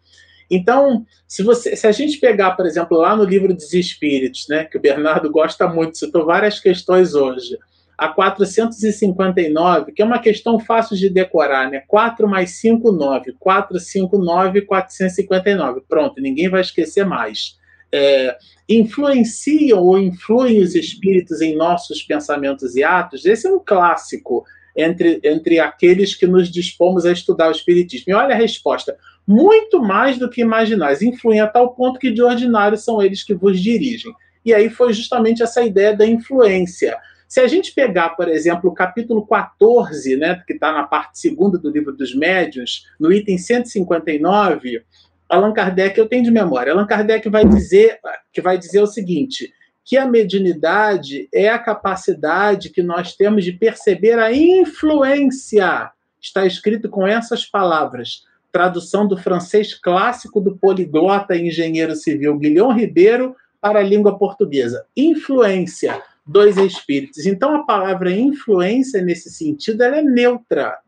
[0.51, 4.65] Então, se, você, se a gente pegar, por exemplo, lá no livro dos Espíritos, né,
[4.65, 7.59] que o Bernardo gosta muito, citou várias questões hoje,
[7.99, 11.83] a 459, que é uma questão fácil de decorar, né?
[11.89, 13.35] 4 mais 5, 9.
[13.41, 15.81] 4, 5, 9, 459.
[15.89, 17.59] Pronto, ninguém vai esquecer mais.
[17.93, 18.37] É,
[18.69, 23.25] influenciam ou influem os espíritos em nossos pensamentos e atos?
[23.27, 24.45] Esse é um clássico
[24.77, 28.13] entre, entre aqueles que nos dispomos a estudar o Espiritismo.
[28.13, 28.97] E olha a resposta:
[29.27, 33.35] muito mais do que imaginais, influem a tal ponto que de ordinário são eles que
[33.35, 34.13] vos dirigem.
[34.45, 36.97] E aí foi justamente essa ideia da influência.
[37.29, 41.59] Se a gente pegar, por exemplo, o capítulo 14, né, que está na parte segunda
[41.59, 44.83] do livro dos médiuns, no item 159,
[45.29, 48.01] Allan Kardec, eu tenho de memória, Allan Kardec vai dizer,
[48.33, 49.53] que vai dizer o seguinte,
[49.85, 55.91] que a mediunidade é a capacidade que nós temos de perceber a influência.
[56.18, 62.72] Está escrito com essas palavras, tradução do francês clássico do poliglota e engenheiro civil Guilhom
[62.72, 64.87] Ribeiro para a língua portuguesa.
[64.97, 67.24] Influência, dois espíritos.
[67.24, 70.79] Então a palavra influência nesse sentido ela é neutra.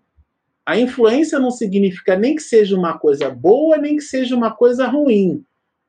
[0.66, 4.86] A influência não significa nem que seja uma coisa boa, nem que seja uma coisa
[4.86, 5.42] ruim.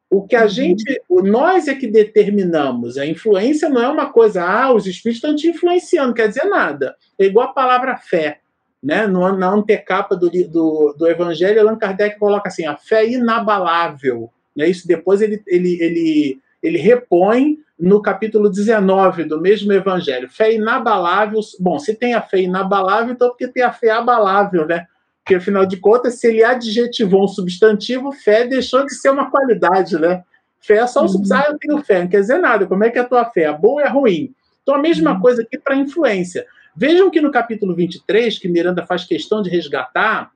[0.09, 0.49] O que a uhum.
[0.49, 2.97] gente, nós é que determinamos.
[2.97, 6.95] A influência não é uma coisa, ah, os espíritos estão te influenciando, quer dizer nada.
[7.19, 8.39] É igual a palavra fé.
[8.81, 9.05] Né?
[9.05, 14.31] No, na antecapa do, do, do Evangelho, Allan Kardec coloca assim: a fé inabalável.
[14.55, 14.67] Né?
[14.69, 20.29] Isso depois ele, ele, ele, ele repõe no capítulo 19 do mesmo Evangelho.
[20.29, 21.39] Fé inabalável.
[21.59, 24.85] Bom, se tem a fé inabalável, então porque tem a fé abalável, né?
[25.23, 29.97] Porque, afinal de contas, se ele adjetivou um substantivo, fé deixou de ser uma qualidade,
[29.99, 30.23] né?
[30.59, 31.47] Fé é só um substantivo.
[31.47, 31.51] Uhum.
[31.51, 32.65] Ah, eu tenho fé, não quer dizer nada.
[32.67, 33.43] Como é que é a tua fé?
[33.43, 34.33] É boa ou é ruim?
[34.61, 35.19] Então, a mesma uhum.
[35.19, 36.45] coisa aqui para influência.
[36.75, 40.31] Vejam que no capítulo 23, que Miranda faz questão de resgatar,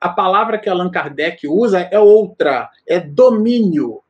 [0.00, 4.00] a palavra que Allan Kardec usa é outra, é domínio.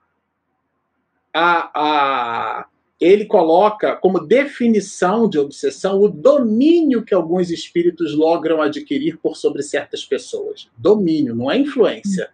[1.34, 2.66] A, a,
[3.00, 9.62] ele coloca como definição de obsessão o domínio que alguns espíritos logram adquirir por sobre
[9.62, 10.68] certas pessoas.
[10.76, 12.30] Domínio, não é influência.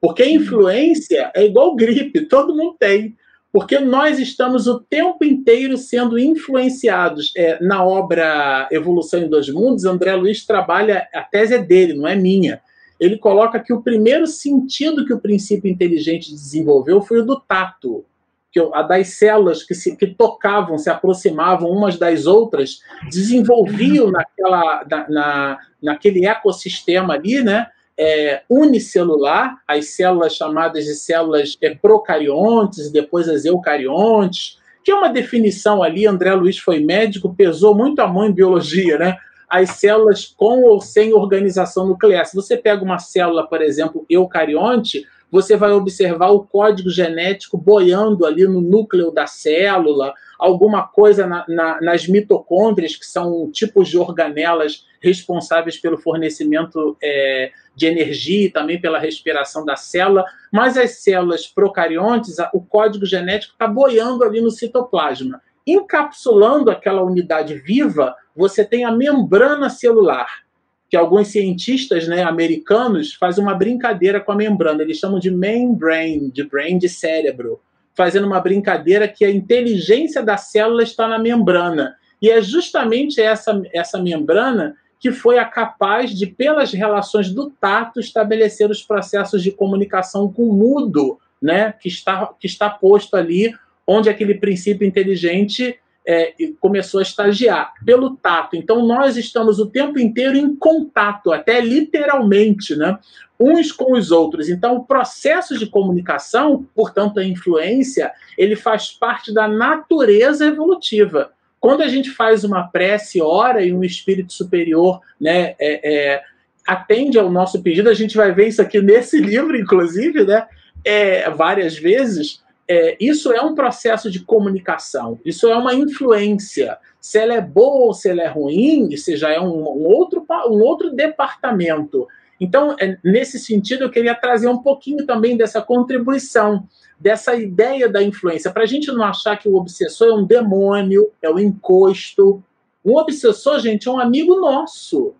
[0.00, 3.16] Porque influência é igual gripe, todo mundo tem.
[3.52, 7.32] Porque nós estamos o tempo inteiro sendo influenciados.
[7.36, 12.06] É, na obra Evolução em Dois Mundos, André Luiz trabalha, a tese é dele, não
[12.06, 12.60] é minha.
[13.00, 18.04] Ele coloca que o primeiro sentido que o princípio inteligente desenvolveu foi o do tato
[18.50, 22.80] que a das células que, se, que tocavam, se aproximavam umas das outras,
[23.10, 27.68] desenvolviam naquela, na, na naquele ecossistema ali, né?
[28.00, 34.94] É, unicelular, as células chamadas de células é, procariontes e depois as eucariontes, que é
[34.94, 39.16] uma definição ali, André Luiz foi médico, pesou muito a mão em biologia, né?
[39.48, 42.24] As células com ou sem organização nuclear.
[42.24, 48.24] Se você pega uma célula, por exemplo, eucarionte, você vai observar o código genético boiando
[48.24, 53.98] ali no núcleo da célula, alguma coisa na, na, nas mitocôndrias, que são tipos de
[53.98, 61.02] organelas responsáveis pelo fornecimento é, de energia e também pela respiração da célula, mas as
[61.02, 65.40] células procariontes, o código genético está boiando ali no citoplasma.
[65.66, 70.47] Encapsulando aquela unidade viva, você tem a membrana celular
[70.88, 74.82] que alguns cientistas né, americanos fazem uma brincadeira com a membrana.
[74.82, 77.60] Eles chamam de membrane, de brain de cérebro,
[77.94, 81.96] fazendo uma brincadeira que a inteligência da célula está na membrana.
[82.22, 88.00] E é justamente essa, essa membrana que foi a capaz de, pelas relações do tato,
[88.00, 93.54] estabelecer os processos de comunicação com o mudo, né, que está, que está posto ali,
[93.86, 95.78] onde aquele princípio inteligente
[96.08, 98.56] é, começou a estagiar pelo tato.
[98.56, 102.98] Então nós estamos o tempo inteiro em contato, até literalmente, né?
[103.38, 104.48] uns com os outros.
[104.48, 111.30] Então o processo de comunicação, portanto a influência, ele faz parte da natureza evolutiva.
[111.60, 116.22] Quando a gente faz uma prece, ora e um espírito superior, né, é, é,
[116.66, 120.46] atende ao nosso pedido, a gente vai ver isso aqui nesse livro, inclusive, né,
[120.84, 126.76] é, várias vezes é, isso é um processo de comunicação, isso é uma influência.
[127.00, 130.24] Se ela é boa ou se ela é ruim, isso já é um, um outro,
[130.48, 132.06] um outro departamento.
[132.38, 136.68] Então, é, nesse sentido, eu queria trazer um pouquinho também dessa contribuição,
[137.00, 141.10] dessa ideia da influência, para a gente não achar que o obsessor é um demônio,
[141.22, 142.42] é um encosto.
[142.84, 145.14] Um obsessor, gente, é um amigo nosso.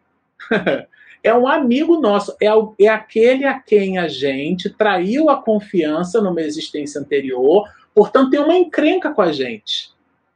[1.29, 2.49] é um amigo nosso, é,
[2.81, 8.57] é aquele a quem a gente traiu a confiança numa existência anterior, portanto tem uma
[8.57, 9.91] encrenca com a gente.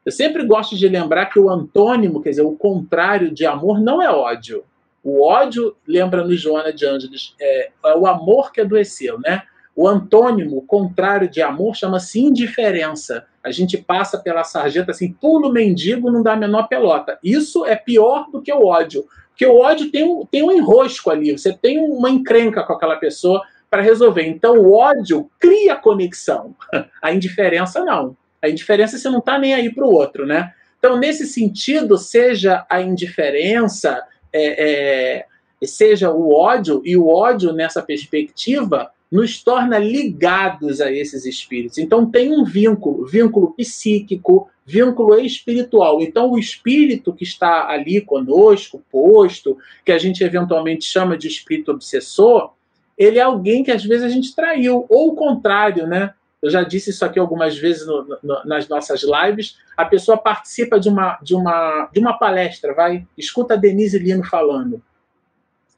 [0.04, 4.02] Eu sempre gosto de lembrar que o antônimo, quer dizer, o contrário de amor, não
[4.02, 4.64] é ódio.
[5.02, 9.42] O ódio, lembra-nos Joana de Ângeles, é, é, o amor que adoeceu, né?
[9.74, 13.26] O antônimo, o contrário de amor, chama-se indiferença.
[13.42, 17.18] A gente passa pela sarjeta assim, pulo mendigo, não dá a menor pelota.
[17.22, 19.04] Isso é pior do que o ódio.
[19.32, 22.96] Porque o ódio tem um, tem um enrosco ali, você tem uma encrenca com aquela
[22.96, 24.26] pessoa para resolver.
[24.26, 26.54] Então o ódio cria conexão,
[27.02, 28.16] a indiferença não.
[28.40, 30.52] A indiferença você não está nem aí para o outro, né?
[30.82, 34.02] Então, nesse sentido, seja a indiferença,
[34.32, 35.20] é,
[35.60, 41.78] é, seja o ódio, e o ódio nessa perspectiva nos torna ligados a esses espíritos.
[41.78, 46.00] Então tem um vínculo, vínculo psíquico, vínculo espiritual.
[46.00, 51.72] Então o espírito que está ali conosco, posto, que a gente eventualmente chama de espírito
[51.72, 52.52] obsessor,
[52.96, 56.14] ele é alguém que às vezes a gente traiu, ou o contrário, né?
[56.40, 59.56] Eu já disse isso aqui algumas vezes no, no, nas nossas lives.
[59.76, 64.24] A pessoa participa de uma, de uma, de uma palestra, vai, escuta a Denise Lino
[64.24, 64.82] falando.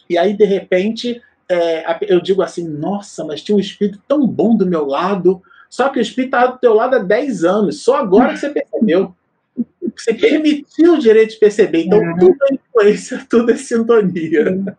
[0.09, 4.57] E aí, de repente, é, eu digo assim, nossa, mas tinha um espírito tão bom
[4.57, 5.43] do meu lado,
[5.75, 8.49] só que o espírito estava do teu lado há 10 anos, só agora que você
[8.49, 9.13] percebeu.
[9.97, 11.87] Você permitiu o direito de perceber.
[11.87, 12.17] Então, é.
[12.17, 14.77] tudo é influência, tudo é sintonia.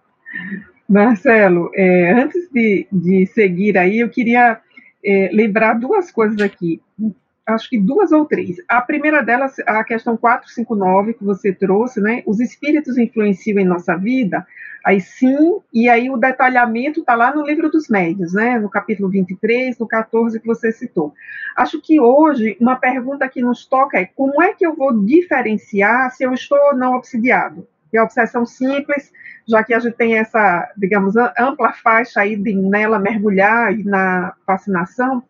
[0.87, 4.61] Marcelo, é, antes de, de seguir aí, eu queria
[5.03, 6.81] é, lembrar duas coisas aqui.
[7.47, 8.57] Acho que duas ou três.
[8.67, 12.23] A primeira delas, a questão 459 que você trouxe, né?
[12.25, 14.45] Os espíritos influenciam em nossa vida.
[14.83, 18.57] Aí sim, e aí o detalhamento está lá no livro dos médios, né?
[18.57, 21.13] No capítulo 23, no 14 que você citou.
[21.55, 26.11] Acho que hoje uma pergunta que nos toca é como é que eu vou diferenciar
[26.11, 27.67] se eu estou ou não obsidiado?
[27.93, 29.11] É a obsessão simples,
[29.47, 35.23] já que a gente tem essa, digamos, ampla faixa aí de nela mergulhar na fascinação.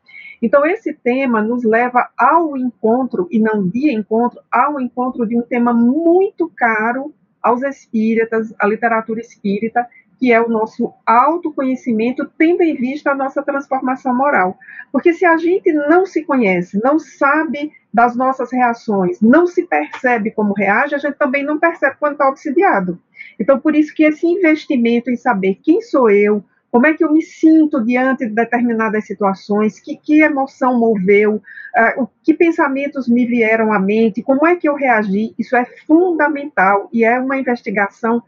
[0.46, 5.42] Então, esse tema nos leva ao encontro, e não de encontro, ao encontro de um
[5.42, 9.88] tema muito caro aos espíritas, à literatura espírita,
[10.20, 14.56] que é o nosso autoconhecimento, tendo em vista a nossa transformação moral.
[14.92, 20.30] Porque se a gente não se conhece, não sabe das nossas reações, não se percebe
[20.30, 23.00] como reage, a gente também não percebe quando está obsidiado.
[23.40, 26.44] Então, por isso que esse investimento em saber quem sou eu,
[26.76, 32.10] como é que eu me sinto diante de determinadas situações, que, que emoção moveu, uh,
[32.22, 37.06] que pensamentos me vieram à mente, como é que eu reagi, isso é fundamental e
[37.06, 38.22] é uma investigação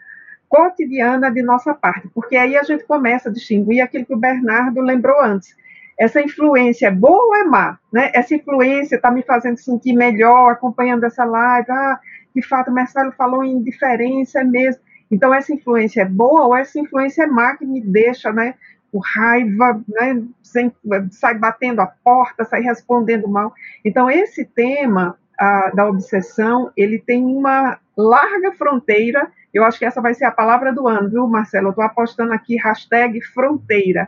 [0.47, 4.79] cotidiana de nossa parte, porque aí a gente começa a distinguir aquilo que o Bernardo
[4.79, 5.53] lembrou antes.
[5.99, 7.77] Essa influência é boa ou é má?
[7.91, 8.11] Né?
[8.13, 11.69] Essa influência está me fazendo sentir melhor acompanhando essa live.
[11.69, 11.99] Ah,
[12.33, 14.86] de fato, o Marcelo falou em indiferença mesmo.
[15.09, 18.55] Então, essa influência é boa ou essa influência é má que me deixa, né,
[18.91, 20.71] com raiva, né, sem,
[21.11, 23.53] sai batendo a porta, sai respondendo mal.
[23.83, 30.01] Então, esse tema a, da obsessão, ele tem uma larga fronteira, eu acho que essa
[30.01, 31.67] vai ser a palavra do ano, viu, Marcelo?
[31.67, 34.07] Eu estou apostando aqui, hashtag fronteira.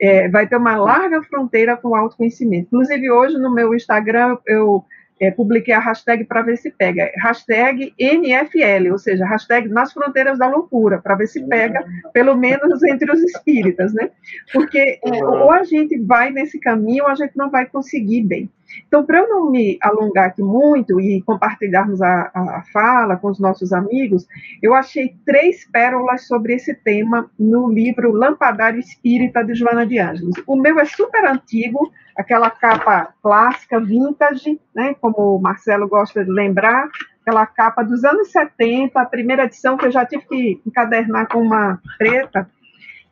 [0.00, 2.66] É, vai ter uma larga fronteira com o autoconhecimento.
[2.66, 4.84] Inclusive, hoje no meu Instagram, eu
[5.20, 10.38] é, publiquei a hashtag para ver se pega, hashtag NFL, ou seja, hashtag nas fronteiras
[10.38, 14.10] da loucura, para ver se pega, pelo menos entre os espíritas, né?
[14.52, 18.50] Porque é, ou a gente vai nesse caminho ou a gente não vai conseguir bem.
[18.86, 23.38] Então, para eu não me alongar aqui muito e compartilharmos a, a fala com os
[23.38, 24.26] nossos amigos,
[24.62, 30.34] eu achei três pérolas sobre esse tema no livro Lampadário Espírita de Joana de Ângeles.
[30.46, 36.30] O meu é super antigo, aquela capa clássica, vintage, né, como o Marcelo gosta de
[36.30, 36.88] lembrar,
[37.22, 41.40] aquela capa dos anos 70, a primeira edição que eu já tive que encadernar com
[41.40, 42.48] uma preta.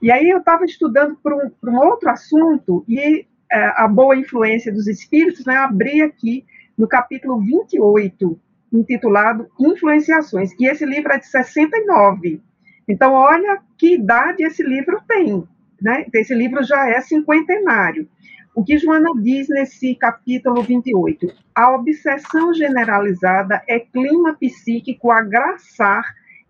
[0.00, 4.86] E aí eu estava estudando por um, um, outro assunto e a boa influência dos
[4.86, 6.44] espíritos, né, abri aqui
[6.76, 8.38] no capítulo 28,
[8.72, 12.42] intitulado Influenciações, e esse livro é de 69.
[12.88, 15.46] Então, olha que idade esse livro tem.
[15.80, 16.06] Né?
[16.14, 18.08] Esse livro já é cinquentenário.
[18.54, 21.28] O que Joana diz nesse capítulo 28?
[21.54, 26.02] A obsessão generalizada é clima psíquico a graçar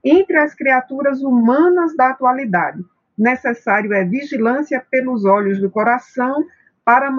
[0.03, 2.82] entre as criaturas humanas da atualidade.
[3.16, 6.44] Necessário é vigilância pelos olhos do coração
[6.89, 7.11] para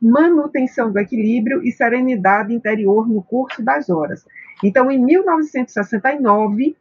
[0.00, 4.24] manutenção do equilíbrio e serenidade interior no curso das horas.
[4.62, 6.76] Então, em 1969,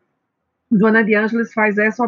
[0.71, 2.05] Joana de Ângeles faz essa,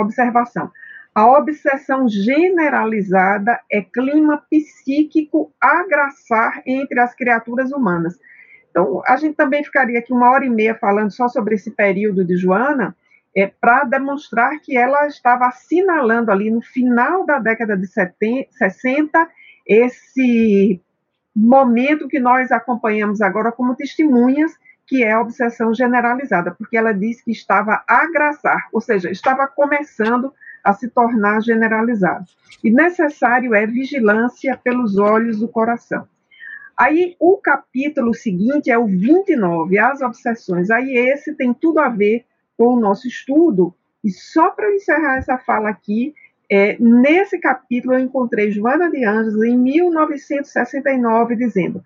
[0.00, 0.70] observação.
[1.14, 8.18] A obsessão generalizada é clima psíquico a graçar entre as criaturas humanas.
[8.70, 12.24] Então, a gente também ficaria aqui uma hora e meia falando só sobre esse período
[12.24, 12.96] de Joana,
[13.36, 19.28] é, para demonstrar que ela estava assinalando ali no final da década de 70, 60
[19.70, 20.82] esse
[21.34, 24.52] momento que nós acompanhamos agora como testemunhas,
[24.84, 29.46] que é a obsessão generalizada, porque ela diz que estava a agraçar, ou seja, estava
[29.46, 32.24] começando a se tornar generalizado.
[32.64, 36.08] E necessário é vigilância pelos olhos do coração.
[36.76, 40.68] Aí o capítulo seguinte é o 29, as obsessões.
[40.68, 42.24] Aí esse tem tudo a ver
[42.58, 43.72] com o nosso estudo.
[44.02, 46.12] E só para encerrar essa fala aqui,
[46.50, 51.82] é, nesse capítulo eu encontrei Joana de Anjos em 1969 dizendo: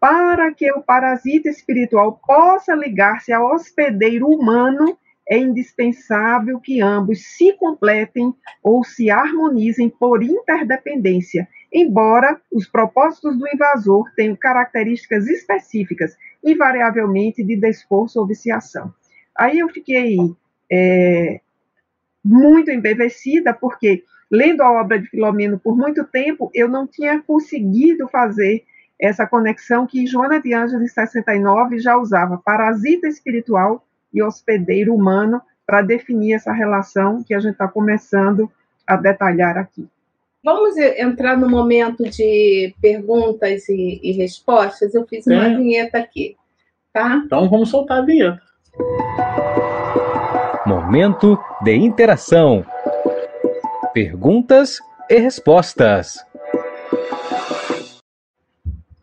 [0.00, 4.98] para que o parasita espiritual possa ligar-se ao hospedeiro humano,
[5.28, 13.46] é indispensável que ambos se completem ou se harmonizem por interdependência, embora os propósitos do
[13.46, 18.92] invasor tenham características específicas, invariavelmente de desforço ou viciação.
[19.36, 20.16] Aí eu fiquei
[20.70, 21.40] é,
[22.24, 28.08] muito embevecida, porque lendo a obra de Filomeno por muito tempo, eu não tinha conseguido
[28.08, 28.64] fazer
[29.00, 35.40] essa conexão que Joana de Anjos, em 69, já usava parasita espiritual e hospedeiro humano
[35.66, 38.50] para definir essa relação que a gente está começando
[38.86, 39.86] a detalhar aqui.
[40.42, 44.94] Vamos entrar no momento de perguntas e, e respostas.
[44.94, 45.56] Eu fiz uma é.
[45.56, 46.36] vinheta aqui,
[46.92, 47.22] tá?
[47.24, 48.40] Então vamos soltar a vinheta.
[50.88, 52.64] Momento de interação.
[53.92, 54.78] Perguntas
[55.10, 56.24] e respostas.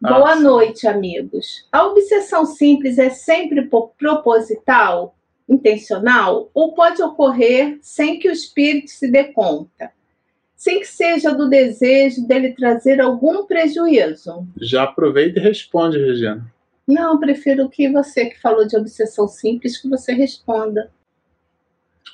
[0.02, 1.68] Boa noite, amigos.
[1.72, 3.70] A obsessão simples é sempre
[4.00, 5.16] proposital,
[5.48, 9.92] intencional, ou pode ocorrer sem que o espírito se dê conta?
[10.56, 14.48] Sem que seja do desejo dele trazer algum prejuízo?
[14.60, 16.52] Já aproveita e responde, Regina.
[16.88, 20.90] Não, prefiro que você que falou de obsessão simples, que você responda.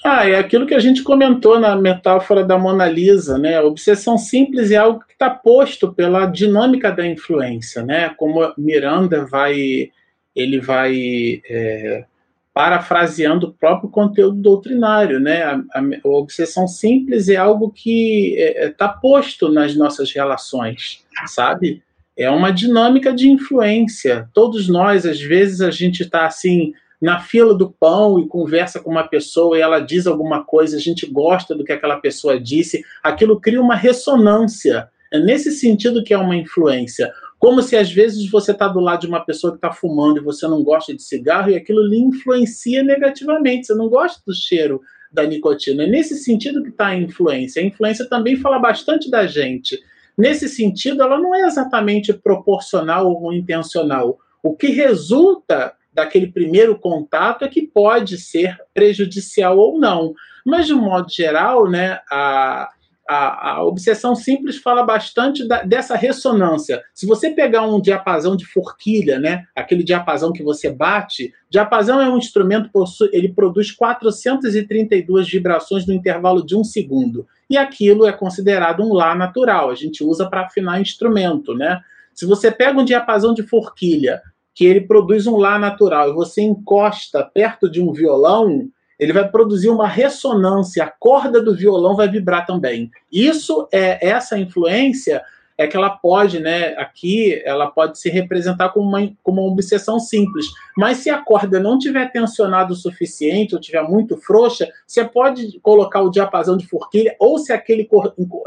[0.04, 3.58] Ah, é aquilo que a gente comentou na metáfora da Mona Lisa, né?
[3.58, 8.10] A obsessão simples é algo que está posto pela dinâmica da influência, né?
[8.18, 9.92] Como Miranda vai,
[10.36, 12.06] ele vai é,
[12.52, 15.44] parafraseando o próprio conteúdo doutrinário, né?
[15.44, 20.12] A, a, a obsessão simples é algo que está é, é tá posto nas nossas
[20.12, 21.84] relações, sabe?
[22.18, 24.28] É uma dinâmica de influência.
[24.34, 28.92] Todos nós, às vezes, a gente está assim na fila do pão e conversa com
[28.92, 32.84] uma pessoa e ela diz alguma coisa, a gente gosta do que aquela pessoa disse,
[33.02, 34.88] aquilo cria uma ressonância.
[35.12, 37.12] É nesse sentido que é uma influência.
[37.40, 40.24] Como se às vezes você está do lado de uma pessoa que está fumando e
[40.24, 43.66] você não gosta de cigarro e aquilo lhe influencia negativamente.
[43.66, 44.80] Você não gosta do cheiro
[45.12, 45.84] da nicotina.
[45.84, 47.62] É nesse sentido que está a influência.
[47.62, 49.78] A influência também fala bastante da gente.
[50.18, 54.20] Nesse sentido, ela não é exatamente proporcional ou intencional.
[54.44, 60.14] O que resulta daquele primeiro contato é que pode ser prejudicial ou não.
[60.46, 62.70] Mas, de um modo geral, né, a,
[63.08, 66.82] a, a obsessão simples fala bastante da, dessa ressonância.
[66.94, 72.10] Se você pegar um diapasão de forquilha, né, aquele diapasão que você bate, diapasão é
[72.10, 72.70] um instrumento,
[73.12, 77.28] ele produz 432 vibrações no intervalo de um segundo.
[77.50, 81.82] E aquilo é considerado um Lá natural, a gente usa para afinar instrumento, né?
[82.14, 84.22] Se você pega um diapasão de forquilha
[84.54, 89.28] que ele produz um Lá natural e você encosta perto de um violão, ele vai
[89.28, 92.92] produzir uma ressonância, a corda do violão vai vibrar também.
[93.12, 95.24] Isso é essa influência
[95.58, 100.00] é que ela pode, né, aqui, ela pode se representar como uma, como uma obsessão
[100.00, 100.48] simples.
[100.78, 105.60] Mas se a corda não tiver tensionado o suficiente, ou tiver muito frouxa, você pode
[105.62, 107.88] colocar o diapasão de forquilha, ou se aquele,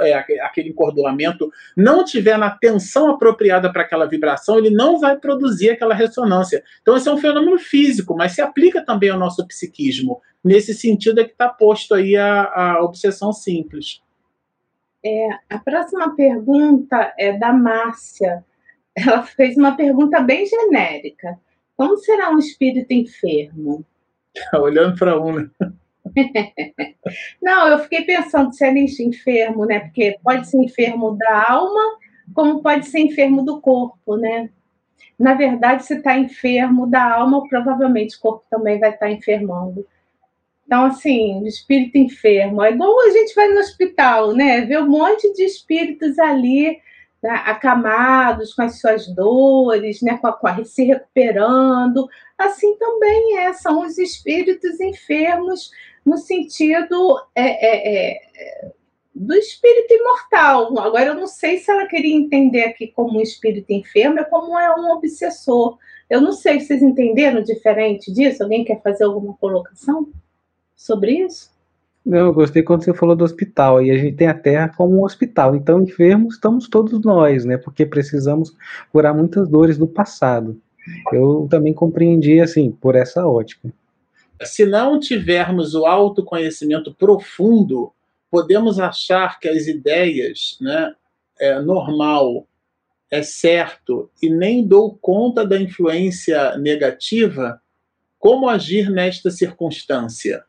[0.01, 5.71] é, aquele encordoamento não tiver na tensão apropriada para aquela vibração, ele não vai produzir
[5.71, 6.63] aquela ressonância.
[6.83, 10.21] Então, esse é um fenômeno físico, mas se aplica também ao nosso psiquismo.
[10.43, 14.04] Nesse sentido é que está posto aí a, a obsessão simples.
[15.05, 18.45] É, a próxima pergunta é da Márcia.
[18.97, 21.39] Ela fez uma pergunta bem genérica.
[21.77, 23.85] Como será um espírito enfermo?
[24.55, 25.51] Olhando para um, né?
[27.43, 29.81] Não, eu fiquei pensando se é nisso enfermo, né?
[29.81, 31.99] Porque pode ser enfermo da alma,
[32.33, 34.51] como pode ser enfermo do corpo, né?
[35.19, 39.87] Na verdade, se está enfermo da alma, provavelmente o corpo também vai estar tá enfermando.
[40.67, 42.63] Então, assim, espírito enfermo.
[42.63, 44.63] É igual a gente vai no hospital, né?
[44.63, 46.79] Vê um monte de espíritos ali
[47.23, 52.09] né, acamados com as suas dores, né, com a, com a, se recuperando.
[52.37, 55.71] Assim também é, são os espíritos enfermos
[56.05, 58.73] no sentido é, é, é,
[59.15, 60.79] do espírito imortal.
[60.79, 64.59] Agora, eu não sei se ela queria entender aqui como um espírito enfermo, é como
[64.59, 65.79] é um obsessor.
[66.11, 68.43] Eu não sei, vocês entenderam diferente disso?
[68.43, 70.09] Alguém quer fazer alguma colocação
[70.77, 71.55] sobre isso?
[72.05, 74.99] Não, eu gostei quando você falou do hospital, e a gente tem a Terra como
[74.99, 78.55] um hospital, então enfermos estamos todos nós, né, porque precisamos
[78.93, 80.61] curar muitas dores do passado.
[81.11, 83.73] Eu também compreendi, assim, por essa ótica.
[84.43, 87.91] Se não tivermos o autoconhecimento profundo,
[88.31, 90.95] podemos achar que as ideias, né,
[91.41, 92.47] é normal,
[93.11, 97.61] é certo, e nem dou conta da influência negativa,
[98.19, 100.45] como agir nesta circunstância?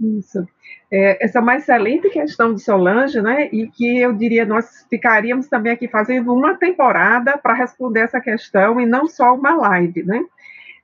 [0.00, 0.46] Isso.
[0.90, 3.48] É, essa uma excelente questão de Solange, né?
[3.52, 8.80] E que eu diria nós ficaríamos também aqui fazendo uma temporada para responder essa questão
[8.80, 10.24] e não só uma live, né?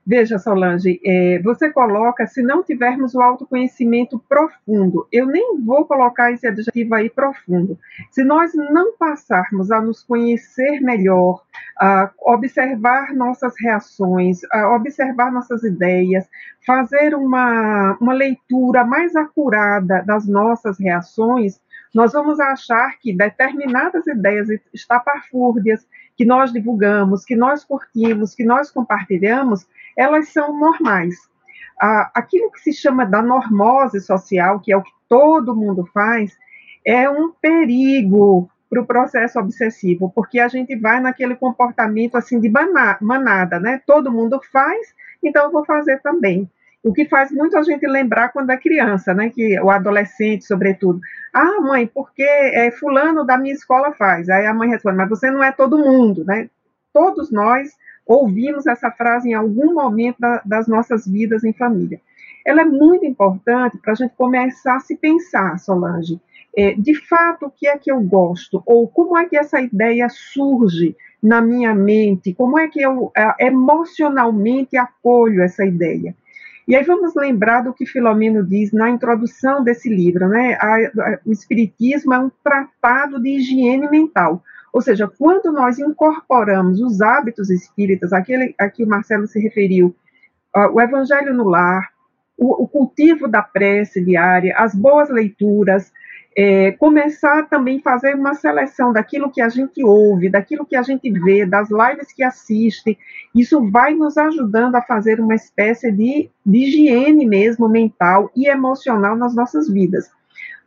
[0.07, 6.31] Veja, Solange, é, você coloca, se não tivermos o autoconhecimento profundo, eu nem vou colocar
[6.31, 7.79] esse adjetivo aí profundo.
[8.11, 11.41] Se nós não passarmos a nos conhecer melhor,
[11.79, 16.29] a observar nossas reações, a observar nossas ideias,
[16.63, 21.59] fazer uma, uma leitura mais acurada das nossas reações,
[21.95, 28.69] nós vamos achar que determinadas ideias estapafúrdias que nós divulgamos, que nós curtimos, que nós
[28.69, 29.65] compartilhamos,
[29.97, 31.15] elas são normais.
[32.13, 36.35] Aquilo que se chama da normose social, que é o que todo mundo faz,
[36.85, 42.51] é um perigo para o processo obsessivo, porque a gente vai naquele comportamento assim de
[43.01, 43.81] manada, né?
[43.85, 44.93] Todo mundo faz,
[45.23, 46.49] então eu vou fazer também.
[46.83, 49.29] O que faz muito a gente lembrar quando é criança, né?
[49.29, 50.99] Que o adolescente, sobretudo.
[51.33, 54.29] Ah, mãe, porque é, fulano da minha escola faz.
[54.29, 56.47] Aí a mãe responde, mas você não é todo mundo, né?
[56.93, 57.71] Todos nós
[58.05, 61.99] ouvimos essa frase em algum momento da, das nossas vidas em família.
[62.45, 66.21] Ela é muito importante para a gente começar a se pensar, Solange,
[66.55, 68.63] é, de fato, o que é que eu gosto?
[68.65, 72.33] Ou como é que essa ideia surge na minha mente?
[72.33, 76.15] Como é que eu é, emocionalmente acolho essa ideia?
[76.67, 80.57] E aí vamos lembrar do que Filomeno diz na introdução desse livro, né?
[80.59, 84.41] A, a, o Espiritismo é um tratado de higiene mental.
[84.75, 89.95] Ou seja, quando nós incorporamos os hábitos espíritas, aquele a que o Marcelo se referiu,
[90.53, 91.93] uh, o evangelho no lar,
[92.37, 95.93] o, o, cultivo da prece diária, as boas leituras,
[96.37, 100.81] é, começar também a fazer uma seleção daquilo que a gente ouve, daquilo que a
[100.81, 102.97] gente vê, das lives que assiste,
[103.33, 109.15] isso vai nos ajudando a fazer uma espécie de, de higiene mesmo mental e emocional
[109.15, 110.11] nas nossas vidas.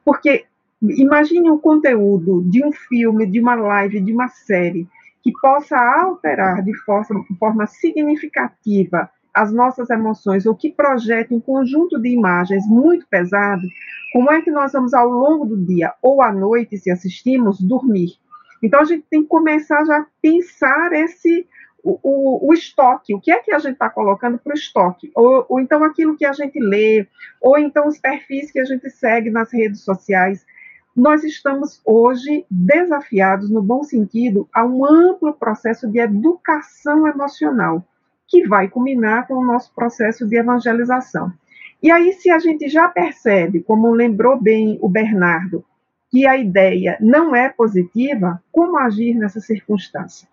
[0.03, 0.47] Porque
[0.81, 4.87] Imagine o conteúdo de um filme, de uma live, de uma série
[5.23, 12.01] que possa alterar de forma, forma significativa as nossas emoções ou que projete um conjunto
[12.01, 13.63] de imagens muito pesado,
[14.13, 18.13] como é que nós vamos ao longo do dia ou à noite, se assistimos, dormir?
[18.63, 21.47] Então a gente tem que começar já a pensar esse
[21.83, 25.11] o, o, o estoque, o que é que a gente está colocando para o estoque,
[25.15, 27.07] ou, ou então aquilo que a gente lê,
[27.41, 30.45] ou então os perfis que a gente segue nas redes sociais
[30.99, 37.87] nós estamos hoje desafiados, no bom sentido, a um amplo processo de educação emocional,
[38.27, 41.33] que vai culminar com o nosso processo de evangelização.
[41.81, 45.65] E aí, se a gente já percebe, como lembrou bem o Bernardo,
[46.11, 50.29] que a ideia não é positiva, como agir nessa circunstância?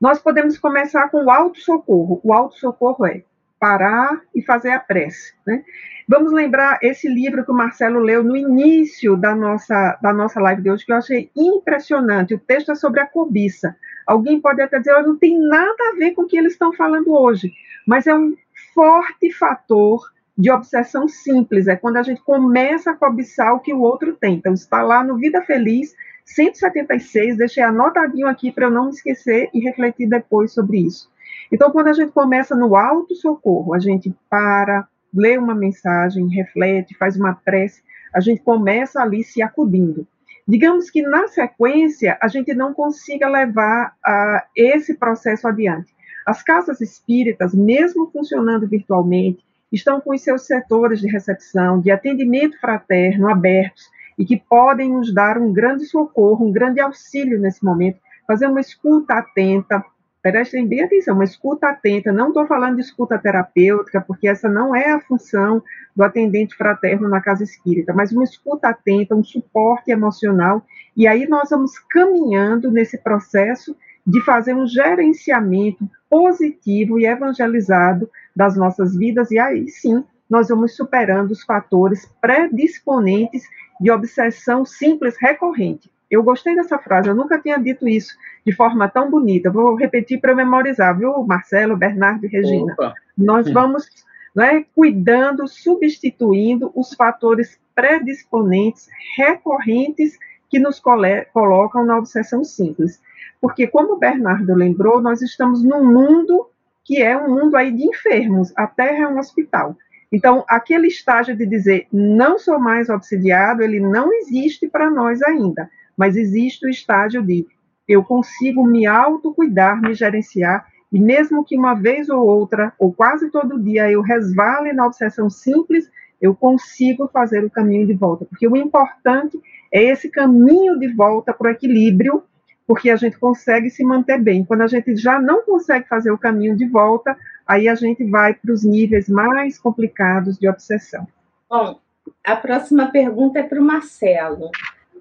[0.00, 2.18] Nós podemos começar com o auto-socorro.
[2.24, 3.24] O auto-socorro é
[3.58, 5.34] parar e fazer a prece.
[5.46, 5.64] Né?
[6.08, 10.62] Vamos lembrar esse livro que o Marcelo leu no início da nossa, da nossa live
[10.62, 12.34] de hoje, que eu achei impressionante.
[12.34, 13.76] O texto é sobre a cobiça.
[14.06, 16.72] Alguém pode até dizer, oh, não tem nada a ver com o que eles estão
[16.72, 17.52] falando hoje,
[17.86, 18.34] mas é um
[18.74, 20.00] forte fator
[20.36, 24.36] de obsessão simples, é quando a gente começa a cobiçar o que o outro tem.
[24.36, 25.94] Então, está lá no Vida Feliz,
[26.24, 31.10] 176, deixei anotadinho aqui para eu não me esquecer e refletir depois sobre isso.
[31.52, 37.16] Então, quando a gente começa no auto-socorro, a gente para, lê uma mensagem, reflete, faz
[37.16, 37.82] uma prece,
[38.14, 40.06] a gente começa ali se acudindo.
[40.46, 45.94] Digamos que na sequência a gente não consiga levar uh, esse processo adiante.
[46.26, 52.58] As casas espíritas, mesmo funcionando virtualmente, estão com os seus setores de recepção, de atendimento
[52.60, 53.84] fraterno abertos
[54.18, 58.60] e que podem nos dar um grande socorro, um grande auxílio nesse momento, fazer uma
[58.60, 59.84] escuta atenta,
[60.30, 64.74] prestem bem atenção, uma escuta atenta, não estou falando de escuta terapêutica, porque essa não
[64.74, 65.62] é a função
[65.96, 70.64] do atendente fraterno na casa espírita, mas uma escuta atenta, um suporte emocional,
[70.96, 73.76] e aí nós vamos caminhando nesse processo
[74.06, 80.76] de fazer um gerenciamento positivo e evangelizado das nossas vidas, e aí sim nós vamos
[80.76, 83.42] superando os fatores predisponentes
[83.80, 85.90] de obsessão simples recorrente.
[86.10, 89.50] Eu gostei dessa frase, eu nunca tinha dito isso de forma tão bonita.
[89.50, 92.72] Vou repetir para memorizar, viu, Marcelo, Bernardo e Regina?
[92.72, 92.94] Opa.
[93.16, 93.86] Nós vamos
[94.34, 100.18] né, cuidando, substituindo os fatores predisponentes recorrentes
[100.48, 103.00] que nos colocam na obsessão simples.
[103.40, 106.48] Porque, como o Bernardo lembrou, nós estamos num mundo
[106.84, 109.76] que é um mundo aí de enfermos, a Terra é um hospital.
[110.10, 115.70] Então, aquele estágio de dizer não sou mais obsidiado, ele não existe para nós ainda,
[115.98, 117.44] mas existe o estágio de
[117.88, 123.30] eu consigo me autocuidar, me gerenciar, e mesmo que uma vez ou outra, ou quase
[123.30, 128.24] todo dia, eu resvale na obsessão simples, eu consigo fazer o caminho de volta.
[128.24, 129.38] Porque o importante
[129.72, 132.22] é esse caminho de volta para o equilíbrio,
[132.66, 134.44] porque a gente consegue se manter bem.
[134.44, 137.16] Quando a gente já não consegue fazer o caminho de volta,
[137.46, 141.06] aí a gente vai para os níveis mais complicados de obsessão.
[141.48, 141.80] Bom,
[142.24, 144.50] a próxima pergunta é para o Marcelo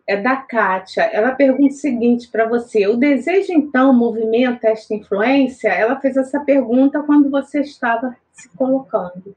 [0.08, 1.02] é da Kátia.
[1.04, 5.68] Ela pergunta o seguinte para você: o desejo, então, movimenta esta influência?
[5.68, 9.36] Ela fez essa pergunta quando você estava se colocando.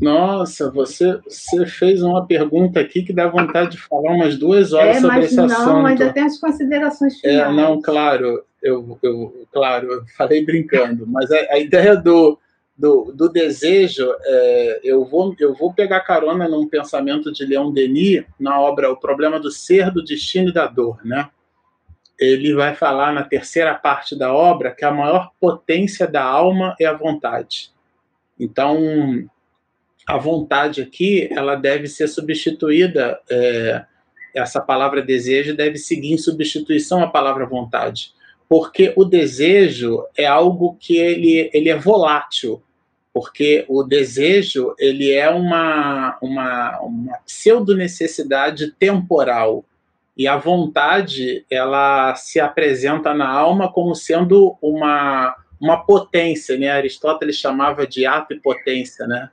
[0.00, 4.96] Nossa, você, você fez uma pergunta aqui que dá vontade de falar umas duas horas
[4.96, 5.66] é, sobre esse não, assunto.
[5.66, 7.38] Não, ainda tem as considerações finais.
[7.38, 12.38] É, não, claro, eu, eu, claro, eu falei brincando, mas a, a ideia do,
[12.76, 18.24] do, do desejo, é, eu, vou, eu vou pegar carona num pensamento de Leon Denis,
[18.38, 20.98] na obra O Problema do Ser, do Destino e da Dor.
[21.04, 21.28] Né?
[22.18, 26.86] Ele vai falar na terceira parte da obra que a maior potência da alma é
[26.86, 27.70] a vontade.
[28.38, 28.78] Então,
[30.06, 33.84] a vontade aqui, ela deve ser substituída, é,
[34.34, 38.12] essa palavra desejo deve seguir em substituição à palavra vontade
[38.48, 42.62] porque o desejo é algo que ele, ele é volátil,
[43.12, 49.64] porque o desejo ele é uma, uma, uma pseudo-necessidade temporal,
[50.16, 56.70] e a vontade ela se apresenta na alma como sendo uma, uma potência, né?
[56.70, 59.28] Aristóteles chamava de ato e potência, né?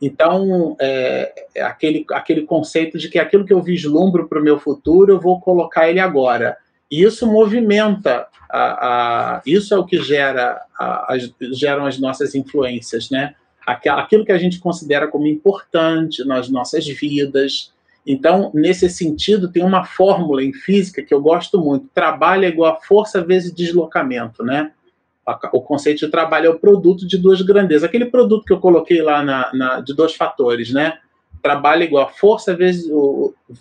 [0.00, 4.58] Então, é, é aquele, aquele conceito de que aquilo que eu vislumbro para o meu
[4.58, 6.56] futuro, eu vou colocar ele agora.
[6.90, 12.34] E isso movimenta, a, a, isso é o que gera a, as, geram as nossas
[12.34, 13.34] influências, né?
[13.64, 17.72] Aquilo que a gente considera como importante nas nossas vidas.
[18.04, 21.86] Então, nesse sentido, tem uma fórmula em física que eu gosto muito.
[21.94, 24.72] Trabalho é igual a força vezes deslocamento, né?
[25.52, 27.84] O conceito de trabalho é o produto de duas grandezas.
[27.84, 30.98] Aquele produto que eu coloquei lá na, na de dois fatores, né?
[31.40, 32.90] Trabalho é igual a força vezes,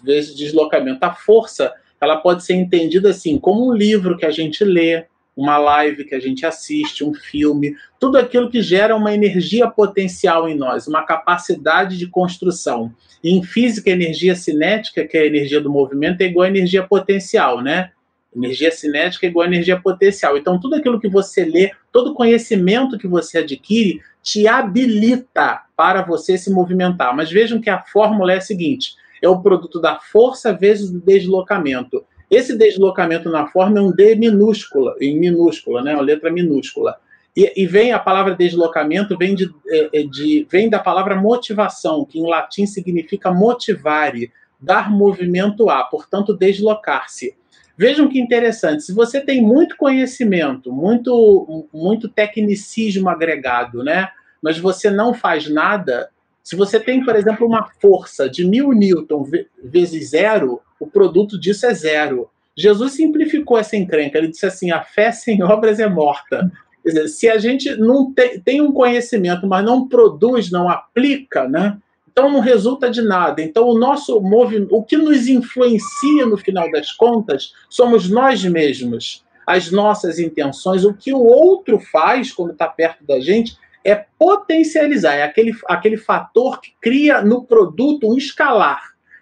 [0.03, 1.03] vezes deslocamento.
[1.03, 1.71] A força
[2.01, 5.05] ela pode ser entendida assim como um livro que a gente lê,
[5.39, 10.49] uma live que a gente assiste, um filme, tudo aquilo que gera uma energia potencial
[10.49, 12.93] em nós, uma capacidade de construção.
[13.23, 16.83] E em física, energia cinética, que é a energia do movimento, é igual a energia
[16.83, 17.91] potencial, né?
[18.35, 20.37] Energia cinética é igual a energia potencial.
[20.37, 26.37] Então, tudo aquilo que você lê, todo conhecimento que você adquire, te habilita para você
[26.37, 27.15] se movimentar.
[27.15, 30.99] Mas vejam que a fórmula é a seguinte: é o produto da força vezes o
[30.99, 32.03] deslocamento.
[32.29, 35.93] Esse deslocamento na forma é um D minúscula, em minúscula, né?
[35.93, 36.97] Uma letra minúscula.
[37.35, 42.05] E, e vem a palavra deslocamento vem, de, é, é, de, vem da palavra motivação,
[42.05, 47.35] que em latim significa motivare, dar movimento a, portanto, deslocar-se.
[47.77, 54.09] Vejam que interessante, se você tem muito conhecimento, muito, muito tecnicismo agregado, né?
[54.41, 56.09] Mas você não faz nada,
[56.49, 59.23] se você tem, por exemplo, uma força de mil newton
[59.63, 62.27] vezes zero, o produto disso é zero.
[62.57, 64.17] Jesus simplificou essa encrenca.
[64.17, 66.51] Ele disse assim: a fé sem obras é morta.
[66.81, 71.47] Quer dizer, se a gente não tem, tem um conhecimento, mas não produz, não aplica,
[71.47, 71.77] né?
[72.11, 73.43] Então não resulta de nada.
[73.43, 79.23] Então o nosso movimento, o que nos influencia no final das contas, somos nós mesmos,
[79.45, 85.15] as nossas intenções, o que o outro faz quando está perto da gente é potencializar,
[85.15, 88.81] é aquele, aquele fator que cria no produto um escalar.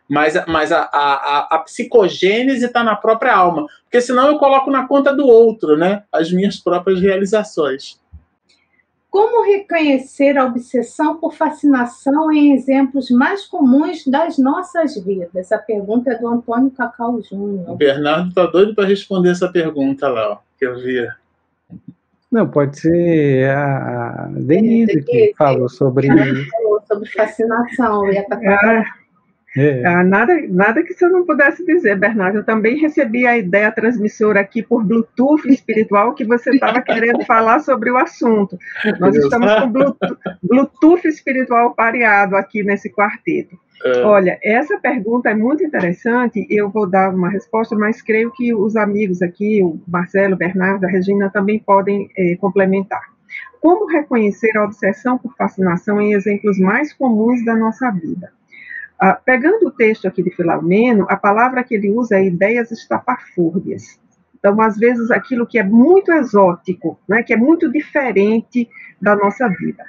[0.10, 3.66] Mas, mas a, a, a psicogênese está na própria alma.
[3.84, 6.04] Porque senão eu coloco na conta do outro, né?
[6.12, 8.00] As minhas próprias realizações.
[9.10, 15.52] Como reconhecer a obsessão por fascinação em exemplos mais comuns das nossas vidas?
[15.52, 17.70] A pergunta é do Antônio Cacau Júnior.
[17.70, 21.08] O Bernardo está doido para responder essa pergunta lá, ó, que eu vi.
[22.32, 26.08] Não, pode ser a Denise, que falou sobre.
[26.08, 28.06] Ela falou sobre fascinação.
[28.06, 28.84] Eu ia ah,
[29.58, 29.84] é.
[29.86, 32.40] Ah, nada, nada que você não pudesse dizer, Bernardo.
[32.40, 37.60] Eu também recebi a ideia transmissora aqui por Bluetooth espiritual que você estava querendo falar
[37.62, 38.58] sobre o assunto.
[39.00, 43.58] Nós estamos com Bluetooth, Bluetooth espiritual pareado aqui nesse quarteto.
[43.84, 44.02] É.
[44.02, 46.46] Olha, essa pergunta é muito interessante.
[46.50, 50.90] Eu vou dar uma resposta, mas creio que os amigos aqui, o Marcelo, Bernardo, a
[50.90, 53.02] Regina, também podem é, complementar.
[53.62, 58.32] Como reconhecer a obsessão por fascinação em exemplos mais comuns da nossa vida?
[59.00, 64.00] Ah, pegando o texto aqui de Filomeno, a palavra que ele usa é ideias estapafúrdias.
[64.40, 68.68] Então, às vezes, aquilo que é muito exótico, né, que é muito diferente
[69.02, 69.84] da nossa vida.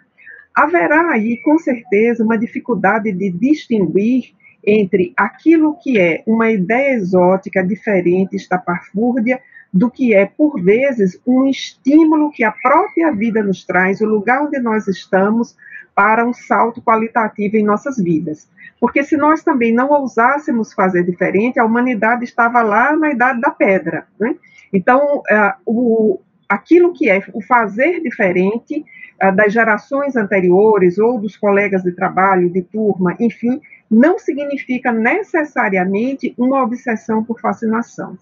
[0.58, 4.34] Haverá aí, com certeza, uma dificuldade de distinguir
[4.66, 9.40] entre aquilo que é uma ideia exótica, diferente, estapafúrdia,
[9.72, 14.42] do que é, por vezes, um estímulo que a própria vida nos traz, o lugar
[14.42, 15.56] onde nós estamos,
[15.94, 18.50] para um salto qualitativo em nossas vidas.
[18.80, 23.52] Porque se nós também não ousássemos fazer diferente, a humanidade estava lá na idade da
[23.52, 24.08] pedra.
[24.18, 24.34] Né?
[24.72, 28.84] Então, uh, o, aquilo que é o fazer diferente
[29.34, 36.62] das gerações anteriores ou dos colegas de trabalho, de turma, enfim, não significa necessariamente uma
[36.62, 38.16] obsessão por fascinação.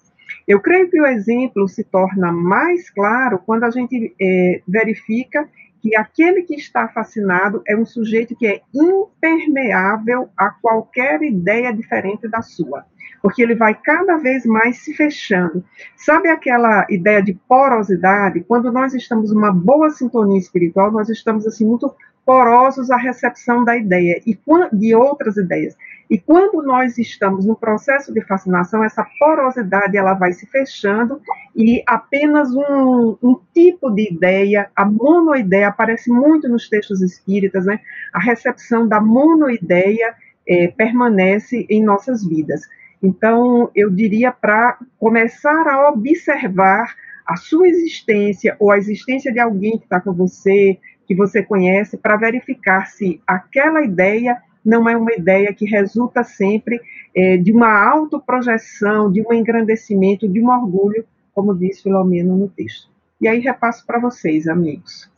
[0.47, 5.49] Eu creio que o exemplo se torna mais claro quando a gente é, verifica
[5.83, 12.29] que aquele que está fascinado é um sujeito que é impermeável a qualquer ideia diferente
[12.29, 12.85] da sua,
[13.23, 15.65] porque ele vai cada vez mais se fechando.
[15.97, 18.45] Sabe aquela ideia de porosidade?
[18.47, 21.95] Quando nós estamos numa boa sintonia espiritual, nós estamos assim muito
[22.27, 24.37] porosos à recepção da ideia e
[24.73, 25.77] de outras ideias.
[26.11, 31.21] E quando nós estamos no processo de fascinação, essa porosidade ela vai se fechando
[31.55, 37.81] e apenas um, um tipo de ideia, a monoideia, aparece muito nos textos espíritas, né?
[38.13, 40.15] A recepção da monoideia
[40.49, 42.63] é, permanece em nossas vidas.
[43.03, 46.95] Então, eu diria para começar a observar
[47.27, 51.97] a sua existência ou a existência de alguém que está com você, que você conhece,
[51.97, 56.81] para verificar se aquela ideia não é uma ideia que resulta sempre
[57.15, 62.91] é, de uma autoprojeção, de um engrandecimento, de um orgulho, como diz Filomeno no texto.
[63.21, 65.09] E aí repasso para vocês, amigos.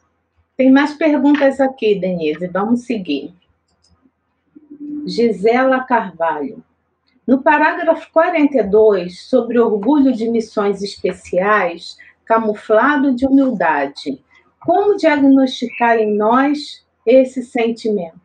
[0.56, 3.32] Tem mais perguntas aqui, Denise, vamos seguir.
[5.06, 6.62] Gisela Carvalho.
[7.28, 14.24] No parágrafo 42, sobre orgulho de missões especiais, camuflado de humildade,
[14.58, 18.18] como diagnosticar em nós esse sentimento?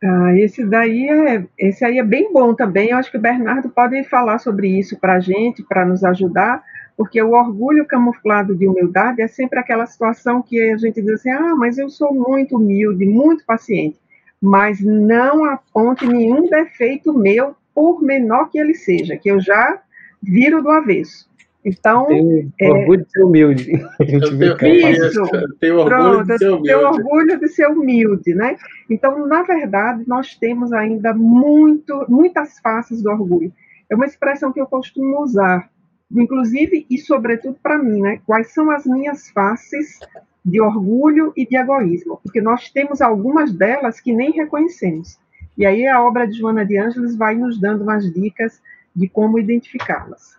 [0.00, 2.90] Ah, esse daí é, esse aí é bem bom também.
[2.90, 6.62] Eu acho que o Bernardo pode falar sobre isso para a gente, para nos ajudar,
[6.96, 11.30] porque o orgulho camuflado de humildade é sempre aquela situação que a gente diz assim:
[11.30, 13.98] ah, mas eu sou muito humilde, muito paciente,
[14.40, 19.80] mas não aponte nenhum defeito meu, por menor que ele seja, que eu já
[20.20, 21.30] viro do avesso.
[21.64, 22.06] Então.
[22.06, 23.70] Tem é, orgulho de ser humilde.
[24.02, 25.22] Isso,
[25.60, 26.68] tem orgulho de ser humilde.
[26.68, 28.56] Tem orgulho de ser humilde, né?
[28.90, 33.52] Então, na verdade, nós temos ainda muito, muitas faces do orgulho.
[33.88, 35.70] É uma expressão que eu costumo usar,
[36.10, 38.20] inclusive e sobretudo para mim, né?
[38.26, 40.00] Quais são as minhas faces
[40.44, 42.18] de orgulho e de egoísmo?
[42.24, 45.16] Porque nós temos algumas delas que nem reconhecemos.
[45.58, 48.62] E aí a obra de Joana de Ângeles vai nos dando umas dicas
[48.94, 50.38] de como identificá-las.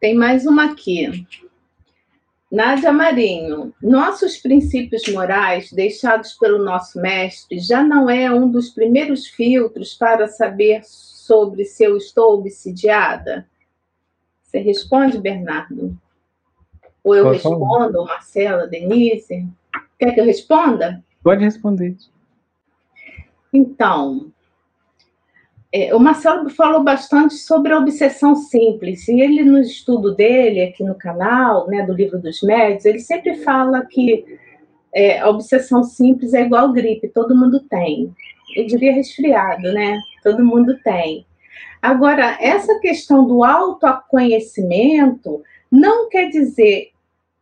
[0.00, 1.26] Tem mais uma aqui.
[2.50, 9.26] Nádia Marinho, nossos princípios morais deixados pelo nosso mestre já não é um dos primeiros
[9.26, 13.46] filtros para saber sobre se eu estou obsidiada?
[14.42, 15.96] Você responde, Bernardo?
[17.04, 19.46] Ou eu Posso respondo, ou Marcela, Denise?
[19.98, 21.04] Quer que eu responda?
[21.22, 21.94] Pode responder.
[23.52, 24.32] Então,
[25.72, 30.82] é, o Marcelo falou bastante sobre a obsessão simples, e ele, no estudo dele, aqui
[30.82, 34.24] no canal, né, do livro dos médios, ele sempre fala que
[34.92, 38.12] é, a obsessão simples é igual gripe, todo mundo tem.
[38.56, 39.96] Eu diria resfriado, né?
[40.24, 41.24] Todo mundo tem.
[41.80, 46.90] Agora, essa questão do autoconhecimento não quer dizer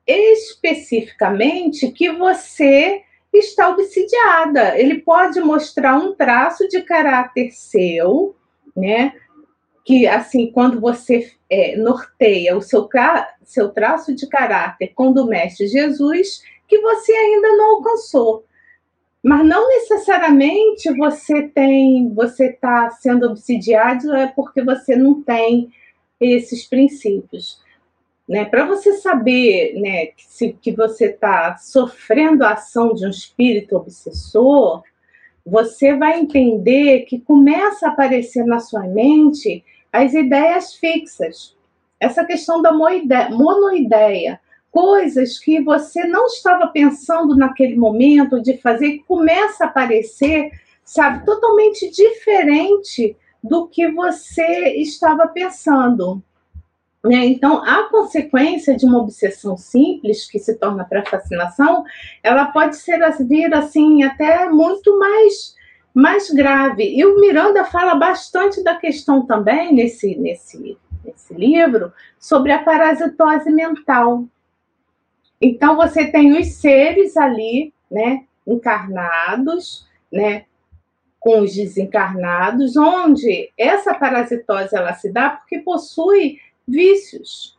[0.06, 3.02] especificamente que você
[3.32, 4.78] está obsidiada.
[4.78, 8.34] Ele pode mostrar um traço de caráter seu,
[8.76, 9.12] né?
[9.84, 12.88] Que assim, quando você é, norteia o seu,
[13.44, 18.44] seu traço de caráter com o do Mestre Jesus, que você ainda não alcançou.
[19.22, 25.72] Mas não necessariamente você tem, você está sendo obsidiado é porque você não tem
[26.20, 27.60] esses princípios.
[28.28, 33.10] Né, para você saber né, que, se, que você está sofrendo a ação de um
[33.10, 34.82] espírito obsessor,
[35.46, 41.56] você vai entender que começa a aparecer na sua mente as ideias fixas.
[41.98, 44.38] Essa questão da monoideia,
[44.70, 50.50] coisas que você não estava pensando naquele momento de fazer, começa a aparecer,
[50.84, 56.22] sabe, totalmente diferente do que você estava pensando.
[57.08, 57.24] Né?
[57.24, 61.82] Então, a consequência de uma obsessão simples, que se torna pré-fascinação,
[62.22, 65.56] ela pode ser vir assim até muito mais,
[65.94, 66.84] mais grave.
[66.84, 73.50] E o Miranda fala bastante da questão também nesse, nesse, nesse livro sobre a parasitose
[73.50, 74.24] mental.
[75.40, 80.44] Então, você tem os seres ali, né, encarnados, né,
[81.18, 86.38] com os desencarnados, onde essa parasitose ela se dá porque possui
[86.68, 87.56] vícios.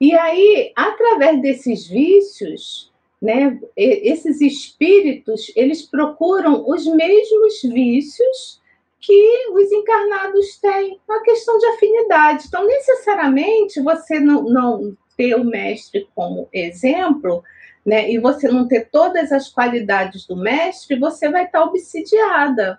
[0.00, 8.60] E aí, através desses vícios, né, esses espíritos, eles procuram os mesmos vícios
[9.00, 12.44] que os encarnados têm, uma questão de afinidade.
[12.46, 17.42] Então, necessariamente, você não, não ter o mestre como exemplo,
[17.84, 22.78] né, e você não ter todas as qualidades do mestre, você vai estar obsidiada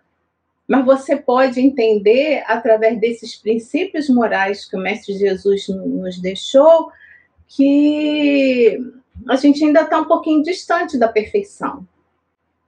[0.68, 6.91] mas você pode entender, através desses princípios morais que o Mestre Jesus nos deixou,
[7.48, 8.77] que
[9.30, 11.88] a gente ainda está um pouquinho distante da perfeição.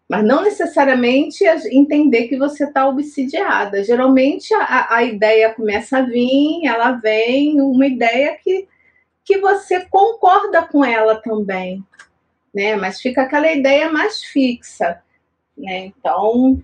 [0.08, 3.84] Mas não necessariamente entender que você está obsidiada.
[3.84, 8.68] Geralmente a, a ideia começa a vir, ela vem, uma ideia que,
[9.24, 11.84] que você concorda com ela também.
[12.52, 12.76] Né?
[12.76, 15.04] Mas fica aquela ideia mais fixa.
[15.56, 15.92] Né?
[16.00, 16.60] Então,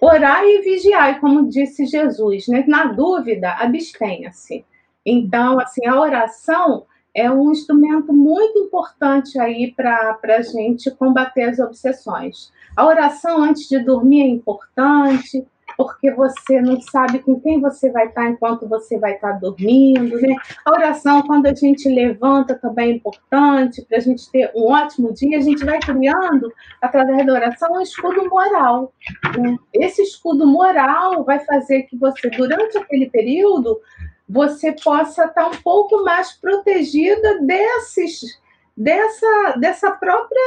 [0.00, 2.64] Orar e vigiar, como disse Jesus, né?
[2.66, 4.64] Na dúvida, abstenha-se.
[5.04, 11.58] Então, assim, a oração é um instrumento muito importante aí para a gente combater as
[11.58, 12.52] obsessões.
[12.76, 15.44] A oração antes de dormir é importante,
[15.76, 20.34] porque você não sabe com quem você vai estar enquanto você vai estar dormindo, né?
[20.64, 25.12] A oração, quando a gente levanta, também é importante para a gente ter um ótimo
[25.12, 25.38] dia.
[25.38, 28.92] A gente vai criando, através da oração, um escudo moral.
[29.38, 29.56] Né?
[29.74, 33.80] Esse escudo moral vai fazer que você, durante aquele período,
[34.28, 38.38] você possa estar um pouco mais protegida desses
[38.80, 40.40] dessa, dessa própria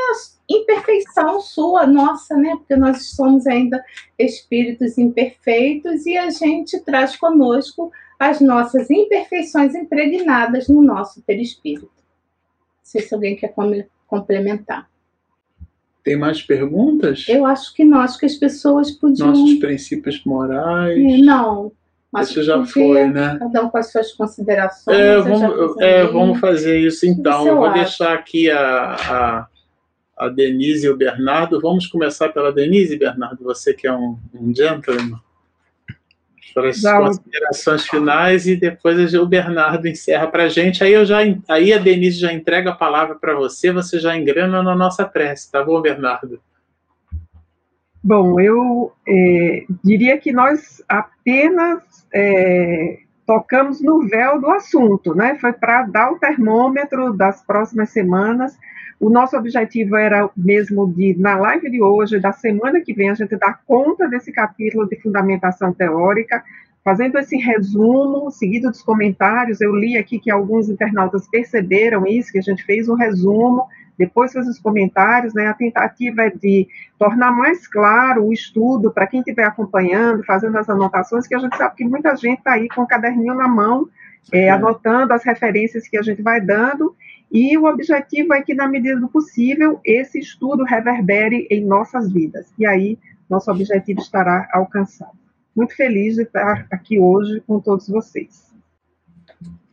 [0.49, 2.55] imperfeição sua, nossa, né?
[2.55, 3.84] Porque nós somos ainda
[4.18, 11.85] espíritos imperfeitos e a gente traz conosco as nossas imperfeições impregnadas no nosso perispírito.
[11.85, 11.91] Não
[12.81, 13.53] sei se alguém quer
[14.07, 14.89] complementar.
[16.03, 17.26] Tem mais perguntas?
[17.30, 19.27] Eu acho que acho que as pessoas podiam.
[19.27, 20.99] Nossos princípios morais.
[21.23, 21.72] Não,
[22.14, 23.38] mas isso já foi, né?
[23.40, 24.99] Cada um com as suas considerações.
[24.99, 27.48] É, vamos, é, vamos fazer isso então.
[27.48, 27.73] Eu vou acha?
[27.73, 29.48] deixar aqui a, a,
[30.15, 31.60] a, Denise e o Bernardo.
[31.60, 35.19] Vamos começar pela Denise, Bernardo, você que é um, um gentleman.
[36.53, 40.84] Para as já, considerações finais e depois o Bernardo encerra para a gente.
[40.84, 41.18] Aí, eu já,
[41.49, 45.52] aí a Denise já entrega a palavra para você, você já engrena na nossa prece,
[45.52, 46.40] tá bom, Bernardo?
[48.03, 55.35] Bom, eu é, diria que nós apenas é, tocamos no véu do assunto, né?
[55.35, 58.57] Foi para dar o termômetro das próximas semanas.
[58.99, 63.13] O nosso objetivo era mesmo de, na live de hoje, da semana que vem, a
[63.13, 66.43] gente dar conta desse capítulo de fundamentação teórica,
[66.84, 69.61] fazendo esse resumo, seguido dos comentários.
[69.61, 73.65] Eu li aqui que alguns internautas perceberam isso, que a gente fez um resumo
[73.98, 75.48] depois fez os comentários, né?
[75.48, 76.68] A tentativa é de
[76.98, 81.56] tornar mais claro o estudo para quem estiver acompanhando, fazendo as anotações, que a gente
[81.56, 83.88] sabe que muita gente está aí com o caderninho na mão,
[84.32, 86.95] é, anotando as referências que a gente vai dando,
[87.32, 92.53] e o objetivo é que, na medida do possível, esse estudo reverbere em nossas vidas.
[92.60, 95.18] E aí, nosso objetivo estará alcançado.
[95.56, 98.53] Muito feliz de estar aqui hoje com todos vocês.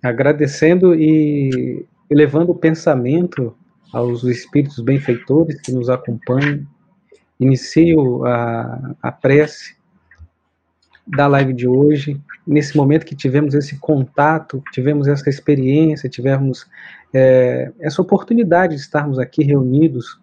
[0.03, 3.55] Agradecendo e levando o pensamento
[3.93, 6.67] aos espíritos benfeitores que nos acompanham.
[7.39, 9.75] Inicio a, a prece
[11.07, 16.67] da live de hoje, nesse momento que tivemos esse contato, tivemos essa experiência, tivemos
[17.13, 20.21] é, essa oportunidade de estarmos aqui reunidos.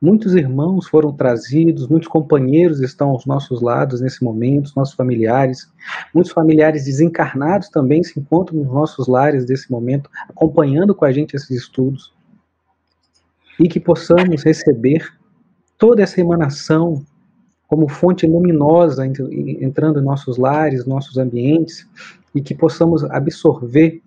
[0.00, 5.70] Muitos irmãos foram trazidos, muitos companheiros estão aos nossos lados nesse momento, nossos familiares.
[6.14, 11.36] Muitos familiares desencarnados também se encontram nos nossos lares nesse momento, acompanhando com a gente
[11.36, 12.12] esses estudos
[13.62, 15.08] e que possamos receber
[15.78, 17.06] toda essa emanação
[17.68, 21.88] como fonte luminosa entrando em nossos lares, nossos ambientes,
[22.34, 24.02] e que possamos absorver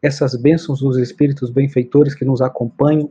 [0.00, 3.10] essas bênçãos dos Espíritos benfeitores que nos acompanham,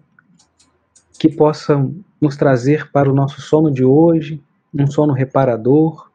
[1.20, 4.42] que possam nos trazer para o nosso sono de hoje
[4.74, 6.10] um sono reparador,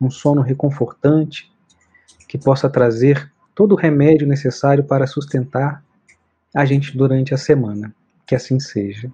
[0.00, 1.52] um sono reconfortante,
[2.28, 5.84] que possa trazer todo o remédio necessário para sustentar
[6.54, 7.92] a gente durante a semana.
[8.26, 9.12] Que assim seja.